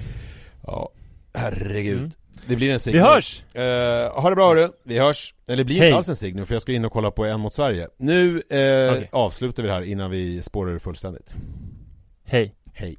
[0.67, 0.91] Ja,
[1.35, 1.99] herregud.
[1.99, 2.11] Mm.
[2.47, 2.95] Det blir en cigg.
[2.95, 3.43] Vi hörs!
[3.55, 3.63] Eh,
[4.23, 5.35] ha det bra hörru, vi hörs.
[5.47, 5.89] Eller det blir Hej.
[5.89, 7.89] inte alls en cigg nu för jag ska in och kolla på En mot Sverige.
[7.97, 9.09] Nu eh, Okej.
[9.13, 11.35] avslutar vi det här innan vi spårar ur fullständigt.
[12.25, 12.55] Hej.
[12.75, 12.99] Hej.